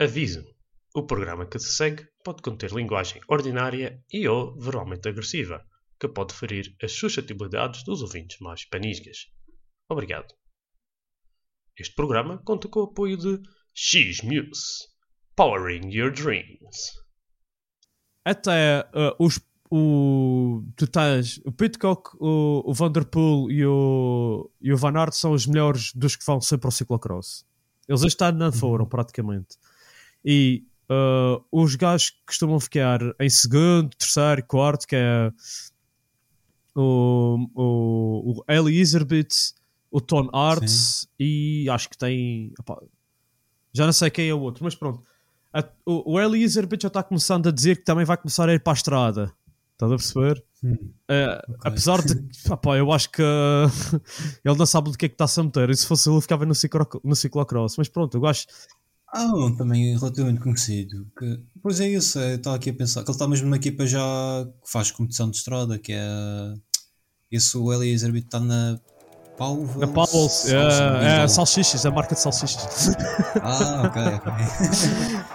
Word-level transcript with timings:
Aviso: 0.00 0.44
o 0.92 1.06
programa 1.06 1.46
que 1.46 1.58
se 1.58 1.72
segue 1.72 2.04
pode 2.24 2.42
conter 2.42 2.72
linguagem 2.72 3.20
ordinária 3.28 4.02
e 4.12 4.26
ou 4.26 4.58
verbalmente 4.58 5.08
agressiva, 5.08 5.64
que 6.00 6.08
pode 6.08 6.34
ferir 6.34 6.74
as 6.82 6.90
suscetibilidades 6.90 7.84
dos 7.84 8.02
ouvintes 8.02 8.40
mais 8.40 8.64
panisgas. 8.64 9.28
Obrigado. 9.88 10.34
Este 11.78 11.94
programa 11.94 12.38
conta 12.38 12.68
com 12.68 12.80
o 12.80 12.84
apoio 12.84 13.16
de 13.16 13.40
X-Muse, 13.72 14.88
Powering 15.36 15.92
Your 15.92 16.12
Dreams. 16.12 17.04
Até 18.24 18.88
uh, 18.94 19.24
os, 19.24 19.40
o, 19.70 20.64
tu 20.76 20.88
tens 20.88 21.38
o 21.44 21.52
Pitcock, 21.52 22.16
o, 22.18 22.62
o 22.68 22.74
Vanderpool 22.74 23.50
e 23.50 23.64
o, 23.64 24.50
e 24.60 24.72
o 24.72 24.76
Van 24.76 24.96
Aert 24.98 25.12
são 25.12 25.32
os 25.32 25.46
melhores 25.46 25.92
dos 25.94 26.16
que 26.16 26.24
vão 26.24 26.40
sempre 26.40 26.66
ao 26.66 26.72
ciclocross. 26.72 27.46
Eles 27.88 28.02
este 28.02 28.24
ano 28.24 28.38
não 28.38 28.52
foram, 28.52 28.86
praticamente. 28.86 29.56
E 30.24 30.64
uh, 30.90 31.44
os 31.52 31.74
gajos 31.74 32.10
que 32.10 32.26
costumam 32.26 32.58
ficar 32.58 33.00
em 33.20 33.28
segundo, 33.28 33.90
terceiro, 33.96 34.44
quarto, 34.44 34.86
que 34.86 34.96
é 34.96 35.30
o, 36.74 37.46
o, 37.54 38.44
o 38.46 38.68
Iserbit, 38.68 39.54
o 39.90 40.00
Ton 40.00 40.28
Arts 40.32 41.08
e 41.18 41.68
acho 41.70 41.88
que 41.88 41.98
tem. 41.98 42.52
Opa, 42.58 42.82
já 43.72 43.86
não 43.86 43.92
sei 43.92 44.10
quem 44.10 44.28
é 44.28 44.34
o 44.34 44.40
outro, 44.40 44.64
mas 44.64 44.74
pronto. 44.74 45.02
A, 45.52 45.64
o, 45.86 46.16
o 46.16 46.34
Iserbit 46.34 46.82
já 46.82 46.88
está 46.88 47.02
começando 47.02 47.48
a 47.48 47.52
dizer 47.52 47.76
que 47.76 47.84
também 47.84 48.04
vai 48.04 48.16
começar 48.16 48.48
a 48.48 48.54
ir 48.54 48.60
para 48.60 48.72
a 48.72 48.74
estrada. 48.74 49.32
Estás 49.72 49.92
a 49.92 49.96
perceber? 49.96 50.44
Hum, 50.62 50.94
Uh, 51.04 51.36
ok. 51.52 51.58
Apesar 51.64 52.00
de 52.02 52.14
opá, 52.50 52.78
eu 52.78 52.90
acho 52.90 53.10
que 53.10 53.20
uh, 53.20 54.00
ele 54.42 54.56
não 54.56 54.64
sabe 54.64 54.90
do 54.90 54.96
que 54.96 55.04
é 55.04 55.08
que 55.08 55.22
está 55.22 55.26
a 55.40 55.44
meter. 55.44 55.68
E 55.68 55.76
se 55.76 55.86
fosse 55.86 56.08
ele, 56.08 56.20
ficava 56.20 56.46
no, 56.46 56.54
ciclo, 56.54 56.88
no 57.04 57.14
ciclocross. 57.14 57.76
Mas 57.76 57.88
pronto, 57.88 58.16
eu 58.16 58.24
acho. 58.26 58.46
Há 59.14 59.26
um 59.26 59.54
também 59.54 59.96
relativamente 59.96 60.40
conhecido. 60.40 61.06
Que, 61.16 61.40
pois 61.62 61.78
é 61.78 61.88
isso, 61.88 62.18
eu 62.18 62.34
estava 62.34 62.56
aqui 62.56 62.70
a 62.70 62.74
pensar 62.74 63.04
que 63.04 63.10
ele 63.10 63.14
está 63.14 63.28
mesmo 63.28 63.46
numa 63.46 63.56
equipa 63.56 63.86
já 63.86 64.00
que 64.64 64.70
faz 64.70 64.90
competição 64.90 65.30
de 65.30 65.36
estrada, 65.36 65.78
que 65.78 65.92
é 65.92 66.54
esse 67.30 67.56
o 67.56 67.72
Eli 67.72 67.92
Iserbit 67.92 68.26
está 68.26 68.40
na 68.40 68.80
Paulo. 69.38 69.68
Na 69.78 69.86
Pauls, 69.86 70.46
é, 70.46 71.24
é 71.24 71.28
salsichas, 71.28 71.84
é 71.84 71.88
a 71.88 71.90
marca 71.92 72.16
de 72.16 72.20
salsichas. 72.20 72.90
Ah, 73.40 73.82
ok, 73.86 74.02
ok. 74.02 75.24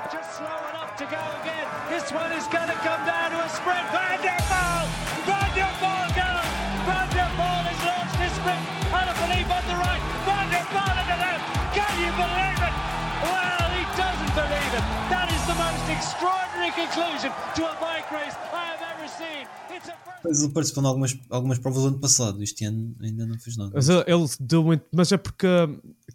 Mas 20.24 20.42
ele 20.42 20.54
participou 20.54 20.84
em 20.84 20.88
algumas, 20.88 21.18
algumas 21.30 21.60
provas 21.60 21.84
do 21.84 21.88
ano 21.90 22.00
passado, 22.00 22.44
este 22.44 22.66
ano 22.66 22.96
ainda 23.02 23.26
não 23.26 23.40
fez 23.40 23.58
nada. 23.58 23.72
Mas 23.74 23.90
ele 23.90 24.26
deu 24.40 24.64
muito. 24.64 24.86
Mas 24.92 25.12
é 25.12 25.18
porque, 25.18 25.48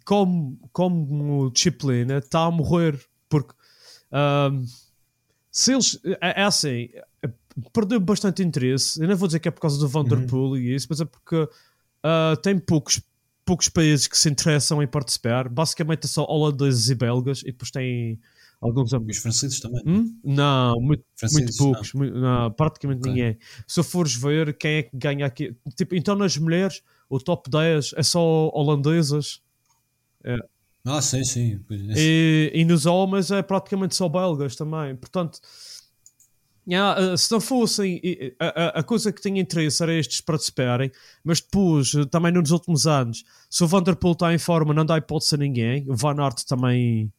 como, 0.03 0.59
como 0.71 1.49
disciplina, 1.51 2.17
está 2.17 2.45
a 2.45 2.51
morrer. 2.51 2.99
Porque 3.27 3.53
ahm, 4.11 4.63
se 5.51 5.73
eles. 5.73 5.99
É, 6.21 6.41
é 6.41 6.43
assim, 6.43 6.89
perdeu 7.71 7.99
bastante 7.99 8.43
interesse. 8.43 9.01
Eu 9.01 9.07
não 9.07 9.15
vou 9.15 9.27
dizer 9.27 9.39
que 9.39 9.47
é 9.47 9.51
por 9.51 9.61
causa 9.61 9.79
do 9.79 9.87
Vanderpool 9.87 10.57
e 10.57 10.75
isso, 10.75 10.87
mas 10.89 11.01
é 11.01 11.05
porque 11.05 11.47
ah, 12.07 12.37
tem 12.39 12.59
poucos, 12.59 13.01
poucos 13.43 13.67
países 13.67 14.07
que 14.07 14.15
se 14.15 14.29
interessam 14.29 14.81
em 14.83 14.87
participar. 14.87 15.49
Basicamente 15.49 16.05
é 16.05 16.07
só 16.07 16.23
holandeses 16.23 16.87
e 16.89 16.93
belgas, 16.93 17.41
e 17.41 17.45
depois 17.45 17.71
tem 17.71 18.19
alguns 18.61 18.91
E 18.93 18.97
os 19.11 19.17
franceses 19.17 19.59
também. 19.59 19.81
Hum? 19.85 20.17
Não, 20.23 20.79
muito, 20.81 21.03
Franceses, 21.15 21.43
muito 21.43 21.57
poucos, 21.57 21.93
muito- 21.93 22.15
não, 22.17 22.51
praticamente 22.51 22.99
Ok. 23.01 23.11
ninguém. 23.11 23.37
Se 23.67 23.81
fores 23.83 24.15
ver 24.15 24.57
quem 24.57 24.77
é 24.77 24.83
que 24.83 24.95
ganha 24.97 25.25
aqui, 25.25 25.55
tipo, 25.75 25.95
então 25.95 26.15
nas 26.15 26.37
mulheres, 26.37 26.81
o 27.09 27.19
top 27.19 27.49
10 27.49 27.93
é 27.95 28.03
só 28.03 28.49
holandesas 28.53 29.41
Ah, 30.85 31.01
sim, 31.01 31.23
sim. 31.23 31.59
é. 31.71 31.93
e, 31.97 32.51
e 32.55 32.65
nos 32.65 32.85
homens 32.85 33.31
é 33.31 33.41
praticamente 33.41 33.95
só 33.95 34.07
belgas 34.09 34.55
também. 34.55 34.95
Portanto, 34.95 35.39
yeah, 36.67 36.99
eh, 37.13 37.17
se 37.17 37.31
não 37.31 37.39
fossem 37.41 38.01
a, 38.39 38.45
a- 38.47 38.79
a 38.79 38.83
coisa 38.83 39.11
que 39.11 39.21
tinha 39.21 39.39
interesse 39.41 39.81
era 39.83 39.93
estes 39.93 40.21
participarem, 40.21 40.91
mas 41.23 41.39
depois, 41.41 41.93
eh, 41.95 42.05
também 42.05 42.31
nos 42.31 42.51
últimos 42.51 42.87
anos, 42.87 43.23
se 43.49 43.63
o 43.63 43.67
Vanderpool 43.67 44.13
está 44.13 44.33
em 44.33 44.37
forma, 44.39 44.73
não 44.73 44.85
dá 44.85 44.97
hipótese 44.97 45.35
a 45.35 45.37
ninguém. 45.37 45.85
O 45.89 45.95
Van 45.95 46.19
Aert 46.21 46.43
também. 46.47 47.11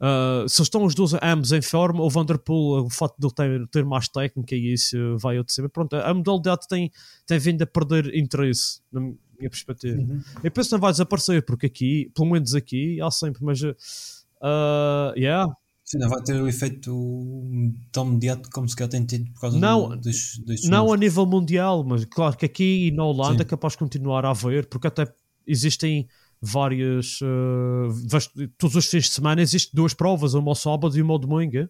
Uh, 0.00 0.48
se 0.48 0.62
estão 0.62 0.82
os 0.84 0.94
dois 0.94 1.12
ambos 1.22 1.52
em 1.52 1.60
forma, 1.60 2.02
o 2.02 2.08
Vanderpool, 2.08 2.86
o 2.86 2.90
facto 2.90 3.16
de 3.18 3.26
ele 3.26 3.34
ter, 3.34 3.68
ter 3.68 3.84
mais 3.84 4.08
técnica 4.08 4.54
e 4.54 4.72
isso 4.72 4.96
vai 5.18 5.42
de 5.42 5.52
cima. 5.52 5.68
Pronto, 5.68 5.94
a 5.94 6.14
modalidade 6.14 6.66
tem, 6.66 6.90
tem 7.26 7.38
vindo 7.38 7.60
a 7.62 7.66
perder 7.66 8.14
interesse, 8.14 8.80
na 8.90 9.00
minha 9.00 9.50
perspectiva. 9.50 10.02
Eu 10.42 10.50
penso 10.50 10.70
que 10.70 10.74
não 10.74 10.80
vai 10.80 10.92
desaparecer, 10.92 11.44
porque 11.44 11.66
aqui, 11.66 12.10
pelo 12.14 12.30
menos 12.30 12.54
aqui, 12.54 13.00
há 13.00 13.10
sempre, 13.10 13.44
mas. 13.44 13.60
Uh, 13.62 15.12
yeah. 15.16 15.52
Sim, 15.84 15.98
não 15.98 16.08
vai 16.08 16.22
ter 16.22 16.40
o 16.40 16.48
efeito 16.48 16.96
tão 17.90 18.04
mediático 18.04 18.48
como 18.52 18.68
se 18.68 18.76
calhar 18.76 18.88
tem 18.88 19.04
tido 19.04 19.28
por 19.32 19.40
causa 19.40 19.58
Não, 19.58 19.88
do, 19.88 19.96
dos, 19.96 20.38
destes 20.46 20.70
Não 20.70 20.84
a 20.84 20.86
novos. 20.86 21.00
nível 21.00 21.26
mundial, 21.26 21.82
mas 21.84 22.04
claro 22.04 22.36
que 22.36 22.46
aqui 22.46 22.86
e 22.86 22.90
na 22.92 23.04
Holanda 23.04 23.38
Sim. 23.38 23.42
é 23.42 23.44
capaz 23.44 23.72
de 23.72 23.80
continuar 23.80 24.24
a 24.24 24.30
haver, 24.30 24.66
porque 24.66 24.86
até 24.86 25.12
existem 25.44 26.06
várias. 26.40 27.20
uh, 27.20 28.48
todos 28.58 28.76
os 28.76 28.86
fins 28.86 29.04
de 29.04 29.10
semana 29.10 29.42
existem 29.42 29.72
duas 29.74 29.92
provas, 29.94 30.34
uma 30.34 30.50
ao 30.50 30.54
sábado 30.54 30.96
e 30.96 31.02
uma 31.02 31.12
ao 31.14 31.18
domingo. 31.18 31.68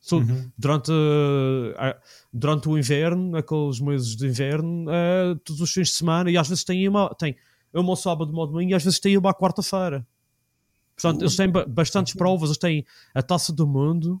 So, 0.00 0.16
Uhum. 0.16 0.50
durante, 0.58 0.90
uh, 0.90 1.94
durante 2.32 2.68
o 2.68 2.76
inverno, 2.76 3.36
aqueles 3.36 3.78
meses 3.80 4.16
de 4.16 4.26
inverno, 4.26 4.86
uh, 4.90 5.36
todos 5.44 5.60
os 5.62 5.70
fins 5.72 5.88
de 5.88 5.94
semana, 5.94 6.30
e 6.30 6.36
às 6.36 6.48
vezes 6.48 6.64
tem 6.64 6.88
uma, 6.88 7.08
tem 7.14 7.36
uma 7.72 7.90
ao 7.90 7.96
sábado, 7.96 8.32
uma 8.32 8.42
ao 8.42 8.46
domingo, 8.48 8.72
e 8.72 8.74
às 8.74 8.82
vezes 8.82 8.98
tem 8.98 9.16
uma 9.16 9.30
à 9.30 9.34
quarta-feira. 9.34 10.04
Portanto, 10.96 11.22
eles 11.22 11.36
têm 11.36 11.48
ba- 11.48 11.64
bastantes 11.66 12.14
provas, 12.14 12.50
eles 12.50 12.58
têm 12.58 12.84
a 13.14 13.22
Taça 13.22 13.52
do 13.52 13.66
Mundo, 13.66 14.20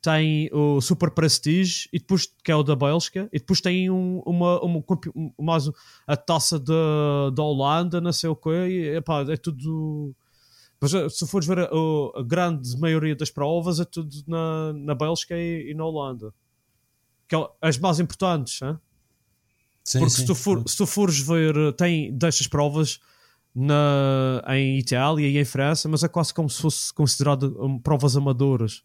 tem 0.00 0.48
o 0.52 0.80
Super 0.80 1.10
Prestige, 1.10 1.88
e 1.92 1.98
depois, 1.98 2.26
que 2.44 2.52
é 2.52 2.56
o 2.56 2.62
da 2.62 2.76
Bélgica, 2.76 3.28
e 3.32 3.38
depois 3.38 3.60
tem 3.60 3.90
um- 3.90 4.20
uma, 4.24 4.60
uma, 4.62 4.84
um- 5.16 5.32
mais 5.40 5.68
a 6.06 6.16
Taça 6.16 6.58
da, 6.58 7.30
da 7.34 7.42
Holanda, 7.42 8.00
não 8.00 8.12
sei 8.12 8.30
o 8.30 8.36
quê, 8.36 8.50
e, 8.68 8.96
epá, 8.96 9.22
é 9.22 9.36
tudo... 9.36 10.14
Mas 10.80 10.94
eh, 10.94 11.08
se 11.08 11.26
fores 11.26 11.46
ver 11.48 11.58
a, 11.58 11.74
o- 11.74 12.12
a 12.16 12.22
grande 12.22 12.78
maioria 12.78 13.16
das 13.16 13.30
provas, 13.30 13.80
é 13.80 13.84
tudo 13.84 14.14
na, 14.28 14.72
na 14.72 14.94
Bélgica 14.94 15.36
e, 15.36 15.72
e 15.72 15.74
na 15.74 15.84
Holanda. 15.84 16.32
Que 17.28 17.34
é 17.34 17.48
as 17.60 17.76
mais 17.78 17.98
importantes, 17.98 18.62
hein? 18.62 18.78
Sim, 19.84 19.98
Porque 19.98 20.10
sim. 20.14 20.20
se, 20.20 20.26
tu 20.26 20.34
for, 20.36 20.62
se 20.68 20.76
tu 20.76 20.86
fores 20.86 21.18
ver, 21.18 21.72
tem 21.72 22.12
destas 22.16 22.46
provas 22.46 23.00
na, 23.54 24.44
em 24.54 24.78
Itália 24.78 25.26
e 25.26 25.36
em 25.38 25.44
França, 25.44 25.88
mas 25.88 26.04
é 26.04 26.08
quase 26.08 26.32
como 26.32 26.48
se 26.48 26.60
fosse 26.62 26.94
considerado 26.94 27.80
provas 27.82 28.16
amadoras. 28.16 28.84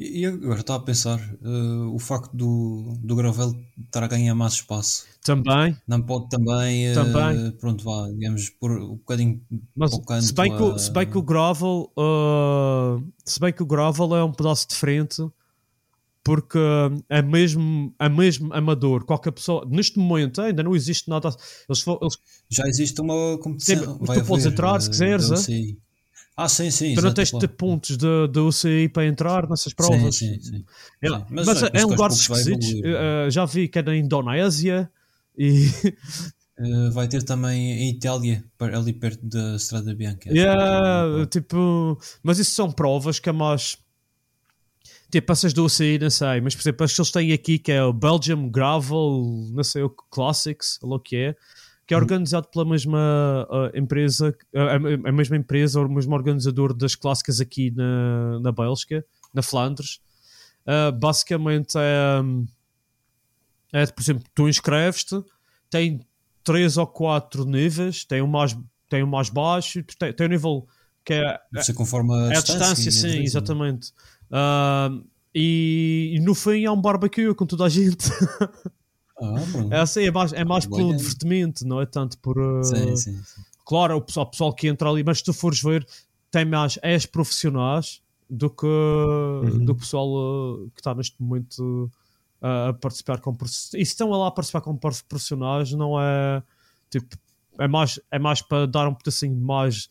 E 0.00 0.24
agora 0.24 0.60
estava 0.60 0.82
a 0.82 0.84
pensar, 0.86 1.20
eh, 1.20 1.84
o 1.92 1.98
facto 1.98 2.34
do, 2.34 2.96
do 3.02 3.14
Gravel 3.14 3.52
estar 3.84 4.02
a 4.02 4.08
ganhar 4.08 4.34
mais 4.34 4.54
espaço, 4.54 5.06
Também, 5.22 5.76
não 5.86 6.00
pode 6.02 6.28
também, 6.30 6.86
eh, 6.88 6.94
Também. 6.94 7.50
pronto, 7.58 7.84
vá, 7.84 8.08
digamos, 8.10 8.48
pôr 8.50 8.70
um 8.80 8.96
bocadinho 8.96 9.42
mas 9.76 9.90
canto 10.06 10.24
se 10.24 10.32
bem, 10.32 10.50
que, 10.56 10.62
o- 10.62 10.70
a- 10.72 10.78
se 10.78 10.90
bem 10.90 11.06
que 11.06 11.18
o 11.18 11.22
gravel, 11.22 11.92
uh, 11.98 13.12
se 13.26 13.38
bem 13.38 13.52
que 13.52 13.62
o 13.62 13.66
gravel 13.66 14.16
é 14.16 14.24
um 14.24 14.32
pedaço 14.32 14.66
diferente, 14.68 15.22
porque 16.24 16.58
uh, 16.58 17.02
é 17.08 17.22
mesmo, 17.22 17.94
é 17.98 18.08
mesmo 18.08 18.52
amador. 18.54 19.04
Qualquer 19.04 19.32
pessoa, 19.32 19.66
neste 19.68 19.98
momento 19.98 20.40
ainda 20.40 20.62
não 20.62 20.74
existe 20.76 21.08
nada. 21.08 21.28
Eles, 21.68 21.84
eles, 21.86 22.18
Já 22.50 22.66
existe 22.66 23.00
uma 23.00 23.38
competição. 23.38 23.98
Sim, 23.98 23.98
tu 23.98 24.22
podes 24.22 24.46
haver, 24.46 24.52
entrar 24.52 24.80
se 24.80 24.88
eh, 24.88 24.90
quiseres? 24.90 25.30
UCI. 25.30 25.78
Ah, 26.42 26.48
sim, 26.48 26.70
sim. 26.70 26.94
tu 26.94 27.02
não 27.02 27.12
tens 27.12 27.26
de 27.26 27.32
claro. 27.32 27.46
ter 27.48 27.54
pontos 27.54 27.96
da 27.96 28.42
UCI 28.42 28.88
para 28.88 29.06
entrar 29.06 29.48
nessas 29.48 29.72
Sim, 29.72 29.76
provas. 29.76 30.16
sim, 30.16 30.40
sim. 30.40 30.64
É, 31.02 31.08
Sim, 31.08 31.24
mas, 31.30 31.46
mas 31.46 31.62
é, 31.62 31.66
acho 31.66 31.70
que 31.70 31.76
aos 31.78 31.84
um 31.84 31.88
lugar 31.90 32.10
esquisito. 32.10 32.66
Uh, 32.66 33.30
já 33.30 33.44
vi 33.44 33.68
que 33.68 33.78
é 33.78 33.82
na 33.82 33.96
Indonésia 33.96 34.90
e 35.36 35.68
Eh, 36.62 36.90
vai 36.90 37.08
ter 37.08 37.22
também 37.22 37.72
em 37.72 37.90
Itália, 37.90 38.44
ali 38.58 38.92
perto 38.92 39.24
da 39.24 39.56
Strada 39.56 39.94
Bianca. 39.94 40.28
que 40.28 40.36
yeah, 40.36 41.22
é- 41.22 41.26
tipo, 41.26 41.98
mas 42.22 42.38
isso 42.38 42.50
são 42.50 42.70
provas 42.70 43.18
que 43.18 43.30
é 43.30 43.32
mais 43.32 43.78
tipo 45.10 45.32
essas 45.32 45.54
do 45.54 45.64
UCI, 45.64 45.98
não 45.98 46.10
sei, 46.10 46.40
mas 46.42 46.54
por 46.54 46.60
exemplo, 46.60 46.84
as 46.84 46.92
que 46.92 47.00
eles 47.00 47.10
têm 47.10 47.32
aqui 47.32 47.58
que 47.58 47.72
é 47.72 47.82
o 47.82 47.92
Belgium 47.94 48.50
Gravel, 48.50 49.48
não 49.52 49.64
sei 49.64 49.82
o 49.82 49.88
Classics, 49.88 50.78
ou 50.82 50.94
o 50.94 51.00
que 51.00 51.16
é, 51.16 51.36
que 51.90 51.94
é 51.94 51.96
organizado 51.96 52.46
pela 52.46 52.64
mesma 52.64 53.48
uh, 53.50 53.76
empresa, 53.76 54.32
uh, 54.54 55.08
a, 55.08 55.10
mesma 55.10 55.36
empresa 55.36 55.80
ou 55.80 55.86
o 55.86 55.92
mesmo 55.92 56.14
organizador 56.14 56.72
das 56.72 56.94
clássicas 56.94 57.40
aqui 57.40 57.72
na, 57.72 58.38
na 58.38 58.52
Bélgica, 58.52 59.04
na 59.34 59.42
Flandres. 59.42 59.98
Uh, 60.64 60.96
basicamente 60.96 61.76
é, 61.76 62.22
um, 62.22 62.46
é, 63.72 63.84
por 63.86 64.00
exemplo, 64.00 64.22
tu 64.32 64.48
inscreves-te, 64.48 65.20
tem 65.68 66.00
três 66.44 66.76
ou 66.76 66.86
quatro 66.86 67.44
níveis, 67.44 68.04
tem 68.04 68.20
o 68.20 68.28
mais, 68.28 68.56
tem 68.88 69.02
o 69.02 69.08
mais 69.08 69.28
baixo, 69.28 69.82
tem, 69.98 70.12
tem 70.12 70.26
o 70.28 70.30
nível 70.30 70.68
que 71.04 71.14
é, 71.14 71.40
ser 71.60 71.74
conforme 71.74 72.14
a 72.14 72.34
é 72.34 72.36
a 72.36 72.40
distância. 72.40 72.92
sim, 72.92 73.18
exatamente. 73.18 73.92
Ah, 74.30 74.90
e, 75.34 76.14
e 76.14 76.20
no 76.20 76.36
fim 76.36 76.64
há 76.66 76.72
um 76.72 76.80
barbecue 76.80 77.34
com 77.34 77.46
toda 77.46 77.64
a 77.64 77.68
gente. 77.68 78.08
Ah. 79.20 79.34
É, 79.70 79.80
assim, 79.80 80.00
é 80.04 80.10
mais, 80.10 80.32
é 80.32 80.44
mais 80.44 80.66
Boa 80.66 80.78
pelo 80.80 80.96
divertimento, 80.96 81.66
não 81.66 81.80
é 81.80 81.86
tanto 81.86 82.16
por. 82.18 82.38
ah, 82.40 82.62
Sim, 82.64 82.96
sim, 82.96 83.22
sim. 83.22 83.42
Claro, 83.64 83.96
o 83.96 84.00
pessoal, 84.00 84.26
o 84.26 84.30
pessoal 84.30 84.52
que 84.54 84.66
entra 84.68 84.88
ali, 84.88 85.04
mas 85.04 85.18
se 85.18 85.24
tu 85.24 85.32
fores 85.32 85.62
ver, 85.62 85.86
tem 86.30 86.44
mais 86.44 86.78
és 86.82 87.06
profissionais 87.06 88.02
do 88.28 88.48
que 88.50 88.66
Uhum. 88.66 89.64
do 89.64 89.74
pessoal 89.74 90.08
uh, 90.08 90.70
que 90.74 90.80
está 90.80 90.94
neste 90.94 91.20
momento 91.22 91.90
uh, 92.42 92.68
a 92.70 92.72
participar 92.72 93.20
como 93.20 93.36
profissionais. 93.36 93.82
E 93.82 93.86
se 93.86 93.92
estão 93.92 94.08
lá 94.10 94.26
a 94.28 94.30
participar 94.30 94.60
como 94.60 94.78
prof- 94.78 95.04
profissionais, 95.08 95.72
não 95.72 96.00
é 96.00 96.42
tipo, 96.90 97.16
é 97.58 97.68
mais, 97.68 98.00
é 98.10 98.18
mais 98.18 98.40
para 98.42 98.66
dar 98.66 98.88
um 98.88 98.94
pedacinho 98.94 99.34
de 99.34 99.40
mais, 99.42 99.84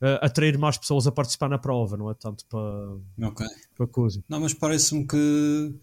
uh, 0.00 0.18
atrair 0.22 0.58
mais 0.58 0.76
pessoas 0.78 1.06
a 1.06 1.12
participar 1.12 1.48
na 1.48 1.58
prova, 1.58 1.96
não 1.96 2.10
é 2.10 2.14
tanto 2.14 2.44
para, 2.46 3.26
Ok. 3.28 3.46
para 3.76 3.86
coisa. 3.86 4.22
Não, 4.28 4.40
mas 4.40 4.52
parece-me 4.54 5.06
que, 5.06 5.74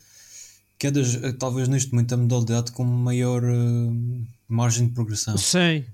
que 0.80 0.88
é 0.88 0.92
das, 0.92 1.16
eh, 1.16 1.34
talvez 1.34 1.68
neste 1.68 1.92
momento 1.92 2.14
a 2.14 2.18
modalidade 2.18 2.72
com 2.72 2.84
maior 2.86 3.44
eh, 3.44 3.92
margem 4.48 4.88
de 4.88 4.94
progressão 4.94 5.38
Sim, 5.38 5.86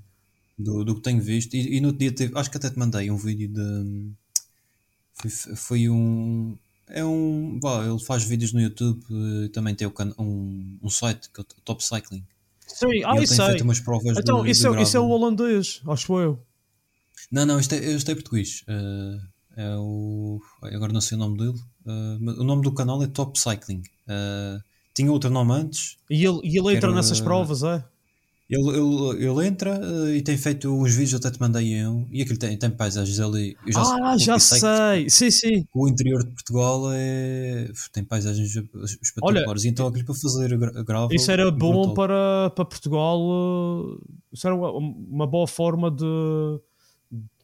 do, 0.57 0.83
do 0.85 0.95
que 0.95 1.01
tenho 1.01 1.21
visto. 1.21 1.55
E, 1.55 1.77
e 1.77 1.81
no 1.81 1.91
dia 1.91 2.11
teve, 2.11 2.37
acho 2.37 2.49
que 2.51 2.57
até 2.57 2.69
te 2.69 2.77
mandei 2.79 3.09
um 3.11 3.17
vídeo 3.17 3.49
de. 3.49 4.11
Foi, 5.13 5.31
foi 5.55 5.89
um. 5.89 6.57
É 6.87 7.03
um. 7.03 7.59
Ele 7.89 7.99
faz 8.05 8.23
vídeos 8.23 8.53
no 8.53 8.61
YouTube 8.61 9.03
e 9.45 9.49
também 9.49 9.73
tem 9.75 9.87
um, 10.19 10.77
um 10.81 10.89
site 10.89 11.29
que 11.31 11.41
é 11.41 11.43
o 11.43 11.61
Top 11.63 11.83
Cycling. 11.83 12.23
sim, 12.67 12.87
e 12.87 13.03
ah, 13.03 13.15
isso 13.21 13.43
feito 13.43 13.63
umas 13.63 13.79
provas 13.79 14.17
Então, 14.17 14.43
de, 14.43 14.51
isso, 14.51 14.69
de 14.69 14.77
é, 14.77 14.81
isso 14.83 14.95
é 14.97 14.99
o 14.99 15.03
gravel. 15.03 15.09
holandês, 15.09 15.81
acho 15.87 16.19
eu. 16.19 16.39
Não, 17.31 17.45
não, 17.45 17.59
isto 17.59 17.73
é, 17.73 17.79
isto 17.93 18.11
é 18.11 18.13
português. 18.15 18.63
Eh, 18.67 19.17
é 19.57 19.75
o. 19.77 20.39
Agora 20.61 20.93
não 20.93 21.01
sei 21.01 21.15
o 21.17 21.19
nome 21.19 21.37
dele. 21.37 21.59
eh, 21.87 22.17
mas 22.19 22.37
o 22.37 22.43
nome 22.43 22.61
do 22.61 22.71
canal 22.73 23.01
é 23.03 23.07
Top 23.07 23.39
Cycling. 23.39 23.81
Eh, 24.07 24.59
tinha 24.95 25.11
outro 25.11 25.29
nome 25.29 25.51
antes. 25.53 25.97
E 26.09 26.25
ele, 26.25 26.39
e 26.43 26.57
ele 26.57 26.69
entra 26.69 26.81
Quero, 26.81 26.95
nessas 26.95 27.19
provas, 27.19 27.61
é? 27.63 27.83
Ele, 28.47 28.69
ele, 28.69 29.25
ele 29.25 29.47
entra 29.47 29.81
eh, 29.81 30.17
e 30.17 30.21
tem 30.21 30.37
feito 30.37 30.69
uns 30.71 30.93
vídeos, 30.93 31.13
eu 31.13 31.17
até 31.17 31.31
te 31.31 31.41
mandei 31.41 31.83
um. 31.85 32.07
E 32.11 32.21
aquilo 32.21 32.37
tem, 32.37 32.55
tem 32.55 32.69
paisagens 32.69 33.19
ali. 33.19 33.57
Eu 33.65 33.79
ah, 33.79 34.15
já 34.17 34.37
sei. 34.37 35.09
Sim, 35.09 35.31
sim. 35.31 35.67
O 35.73 35.87
interior 35.87 36.23
de 36.23 36.29
Portugal 36.29 36.83
é, 36.93 37.67
tem 37.91 38.03
paisagens 38.03 38.55
espetaculares. 39.01 39.65
e 39.65 39.69
então 39.69 39.87
aquilo 39.87 40.05
para 40.05 40.15
fazer 40.15 40.55
gra- 40.57 40.83
gravel. 40.83 41.09
Isso 41.11 41.31
era 41.31 41.49
bom 41.49 41.87
brutal. 41.87 41.93
para, 41.95 42.49
para 42.51 42.65
Portugal. 42.65 43.19
uh, 43.19 43.99
Isso 44.31 44.45
era 44.45 44.55
uma, 44.55 44.71
uma 44.71 45.27
boa 45.27 45.47
forma 45.47 45.89
de 45.89 46.05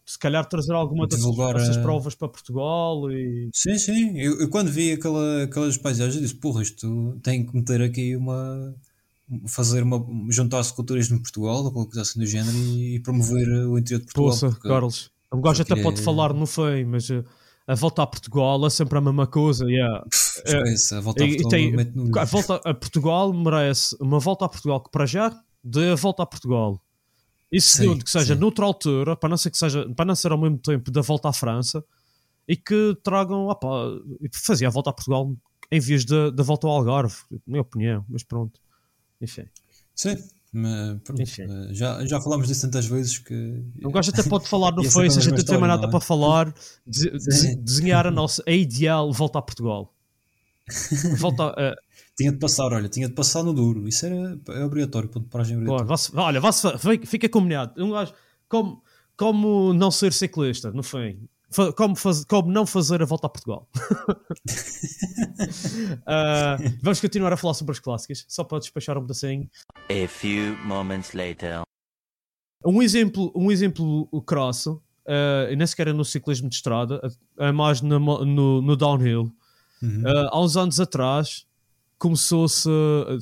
se 0.06 0.18
calhar 0.20 0.46
trazer 0.46 0.74
alguma 0.74 1.08
dessas, 1.08 1.24
Divulgar 1.24 1.54
dessas 1.56 1.78
a- 1.78 1.82
provas 1.82 2.16
para 2.16 2.28
Portugal 2.28 3.10
e 3.12 3.50
Sim, 3.54 3.78
sim. 3.78 4.18
Eu, 4.20 4.40
eu 4.42 4.50
quando 4.50 4.70
vi 4.72 4.92
aquela, 4.94 5.44
aquelas 5.44 5.78
paisagens, 5.78 6.16
eu 6.16 6.22
disse: 6.22 6.36
Porra, 6.36 6.62
isto 6.62 7.18
tem 7.24 7.46
que 7.46 7.56
meter 7.56 7.82
aqui 7.82 8.16
uma. 8.16 8.74
fazer 9.48 9.84
uma. 9.84 10.06
juntar-se 10.30 10.74
com 10.74 10.82
o 10.82 10.86
turismo 10.86 11.18
de 11.18 11.24
Portugal 11.24 11.64
ou 11.64 11.72
qualquer 11.72 11.92
coisa 11.94 12.02
assim 12.02 12.20
do 12.20 12.26
género 12.26 12.58
e, 12.58 13.00
promover 13.00 13.48
o 13.68 13.78
interior 13.78 14.00
de 14.00 14.06
Portugal. 14.06 14.30
Poça, 14.32 14.50
porque- 14.50 14.68
Carlos. 14.68 15.12
Um 15.34 15.40
gajo 15.40 15.62
até 15.62 15.82
pode 15.82 16.02
é- 16.02 16.04
falar 16.04 16.34
no 16.34 16.46
fim, 16.46 16.84
mas 16.86 17.10
uh, 17.10 17.24
a 17.66 17.74
volta 17.74 18.04
a 18.04 18.08
Portugal 18.08 18.66
é 18.66 18.70
sempre 18.70 18.98
a 18.98 19.02
mesma 19.02 19.26
coisa. 19.26 19.64
Yeah. 19.66 20.04
Esquece, 20.12 20.94
a 20.96 21.00
volta 21.00 21.24
a 21.24 21.28
Portugal 21.28 21.50
tem- 21.50 21.76
A 22.20 22.26
volta 22.26 22.56
a 22.66 22.74
Portugal 22.74 23.34
merece 23.34 23.96
uma 24.02 24.20
volta 24.20 24.44
a 24.44 24.50
Portugal 24.50 24.82
que 24.84 24.92
para 24.92 25.06
já 25.06 25.34
dê 25.64 25.92
a 25.92 25.96
volta 25.96 26.24
a 26.24 26.26
Portugal. 26.26 26.82
Segundo, 27.60 27.98
Sim, 28.00 28.04
que 28.06 28.10
seja 28.12 28.34
sim. 28.34 28.40
noutra 28.40 28.64
altura, 28.66 29.16
para 29.16 29.28
não 29.30 29.38
ser 29.38 29.50
que 29.52 29.58
seja, 29.58 29.86
para 29.94 30.06
não 30.06 30.16
ser 30.16 30.32
ao 30.32 30.38
mesmo 30.38 30.58
tempo 30.58 30.90
da 30.92 31.02
volta 31.02 31.28
à 31.30 31.34
França, 31.34 31.84
e 32.48 32.56
que 32.56 32.96
tragam, 33.04 33.48
opá, 33.48 33.68
e 34.22 34.30
fazia 34.34 34.68
a 34.68 34.72
volta 34.72 34.90
a 34.90 34.94
Portugal 34.94 35.36
em 35.70 35.80
vez 35.80 36.06
da 36.06 36.44
volta 36.44 36.68
ao 36.68 36.74
Algarve, 36.74 37.16
na 37.32 37.40
minha 37.48 37.62
opinião, 37.62 38.06
mas 38.10 38.24
pronto. 38.24 38.60
Enfim. 39.22 39.46
Sim, 39.96 40.18
mas 40.54 41.00
pronto, 41.04 41.22
Enfim. 41.22 41.44
já, 41.72 42.06
já 42.06 42.20
falámos 42.20 42.48
disso 42.48 42.62
tantas 42.62 42.86
vezes 42.86 43.18
que. 43.20 43.34
Um 43.84 43.92
gajo 43.92 44.12
até 44.12 44.24
pode 44.24 44.48
falar 44.48 44.72
no 44.76 44.84
Face, 44.84 45.18
a 45.18 45.20
a 45.20 45.24
gente 45.24 45.38
não 45.38 45.44
tem 45.46 45.58
mais 45.58 45.74
nada 45.74 45.88
é? 45.88 45.90
para 45.90 46.00
falar, 46.02 46.54
de- 46.86 47.10
de- 47.12 47.56
desenhar 47.56 48.06
a 48.08 48.12
nossa 48.12 48.44
a 48.48 48.52
ideal 48.52 49.12
volta 49.14 49.40
a 49.40 49.42
Portugal. 49.42 49.94
Volta 51.18 51.54
a, 51.58 51.76
Tinha 52.18 52.32
de 52.32 52.38
passar, 52.38 52.72
olha, 52.74 52.88
tinha 52.90 53.08
de 53.08 53.14
passar 53.14 53.42
no 53.44 53.54
duro. 53.54 53.88
Isso 53.88 54.06
era 54.06 54.40
é 54.50 54.64
obrigatório, 54.64 55.10
ponto 55.10 55.24
de 55.24 55.30
paragem 55.30 55.56
Claro, 55.64 55.84
obrigatório. 55.84 55.88
vá-se- 55.90 56.16
olha, 56.16 56.40
vá-se- 56.80 57.06
fica- 57.08 57.30
combinado. 57.30 57.84
Um 57.84 57.92
gajo, 57.92 58.14
como, 58.48 58.84
como 59.18 59.74
não 59.74 59.90
ser 59.92 60.14
ciclista, 60.14 60.72
no 60.72 60.84
fim. 60.84 61.28
Como, 61.76 61.96
faz- 61.98 62.24
como 62.26 62.50
não 62.50 62.66
fazer 62.66 63.02
a 63.02 63.06
volta 63.06 63.28
a 63.28 63.30
Portugal. 63.30 63.68
Ah, 66.06 66.58
vamos 66.82 67.00
continuar 67.02 67.34
a 67.34 67.38
falar 67.38 67.54
sobre 67.54 67.72
as 67.74 67.80
clássicas, 67.80 68.26
só 68.28 68.44
para 68.44 68.60
despachar 68.60 68.98
um 68.98 69.02
pedacinho. 69.02 69.50
A 69.90 70.08
few 70.08 70.56
moments 70.66 71.14
later. 71.14 71.62
Um 72.66 72.82
exemplo, 72.82 73.32
um 73.36 73.52
exemplo 73.52 74.08
crosso, 74.26 74.82
ah, 75.08 75.48
e 75.52 75.56
nem 75.56 75.66
sequer 75.68 75.88
é 75.90 75.94
no 75.94 76.06
ciclismo 76.06 76.48
de 76.50 76.56
estrada, 76.56 77.02
é 77.38 77.52
mais 77.52 77.82
na 77.82 78.00
mo- 78.00 78.24
no, 78.24 78.62
no 78.62 78.76
downhill. 78.76 79.32
Uhum. 79.82 80.04
Ah, 80.06 80.30
há 80.32 80.42
uns 80.42 80.56
anos 80.56 80.80
atrás 80.80 81.46
começou-se, 82.02 82.68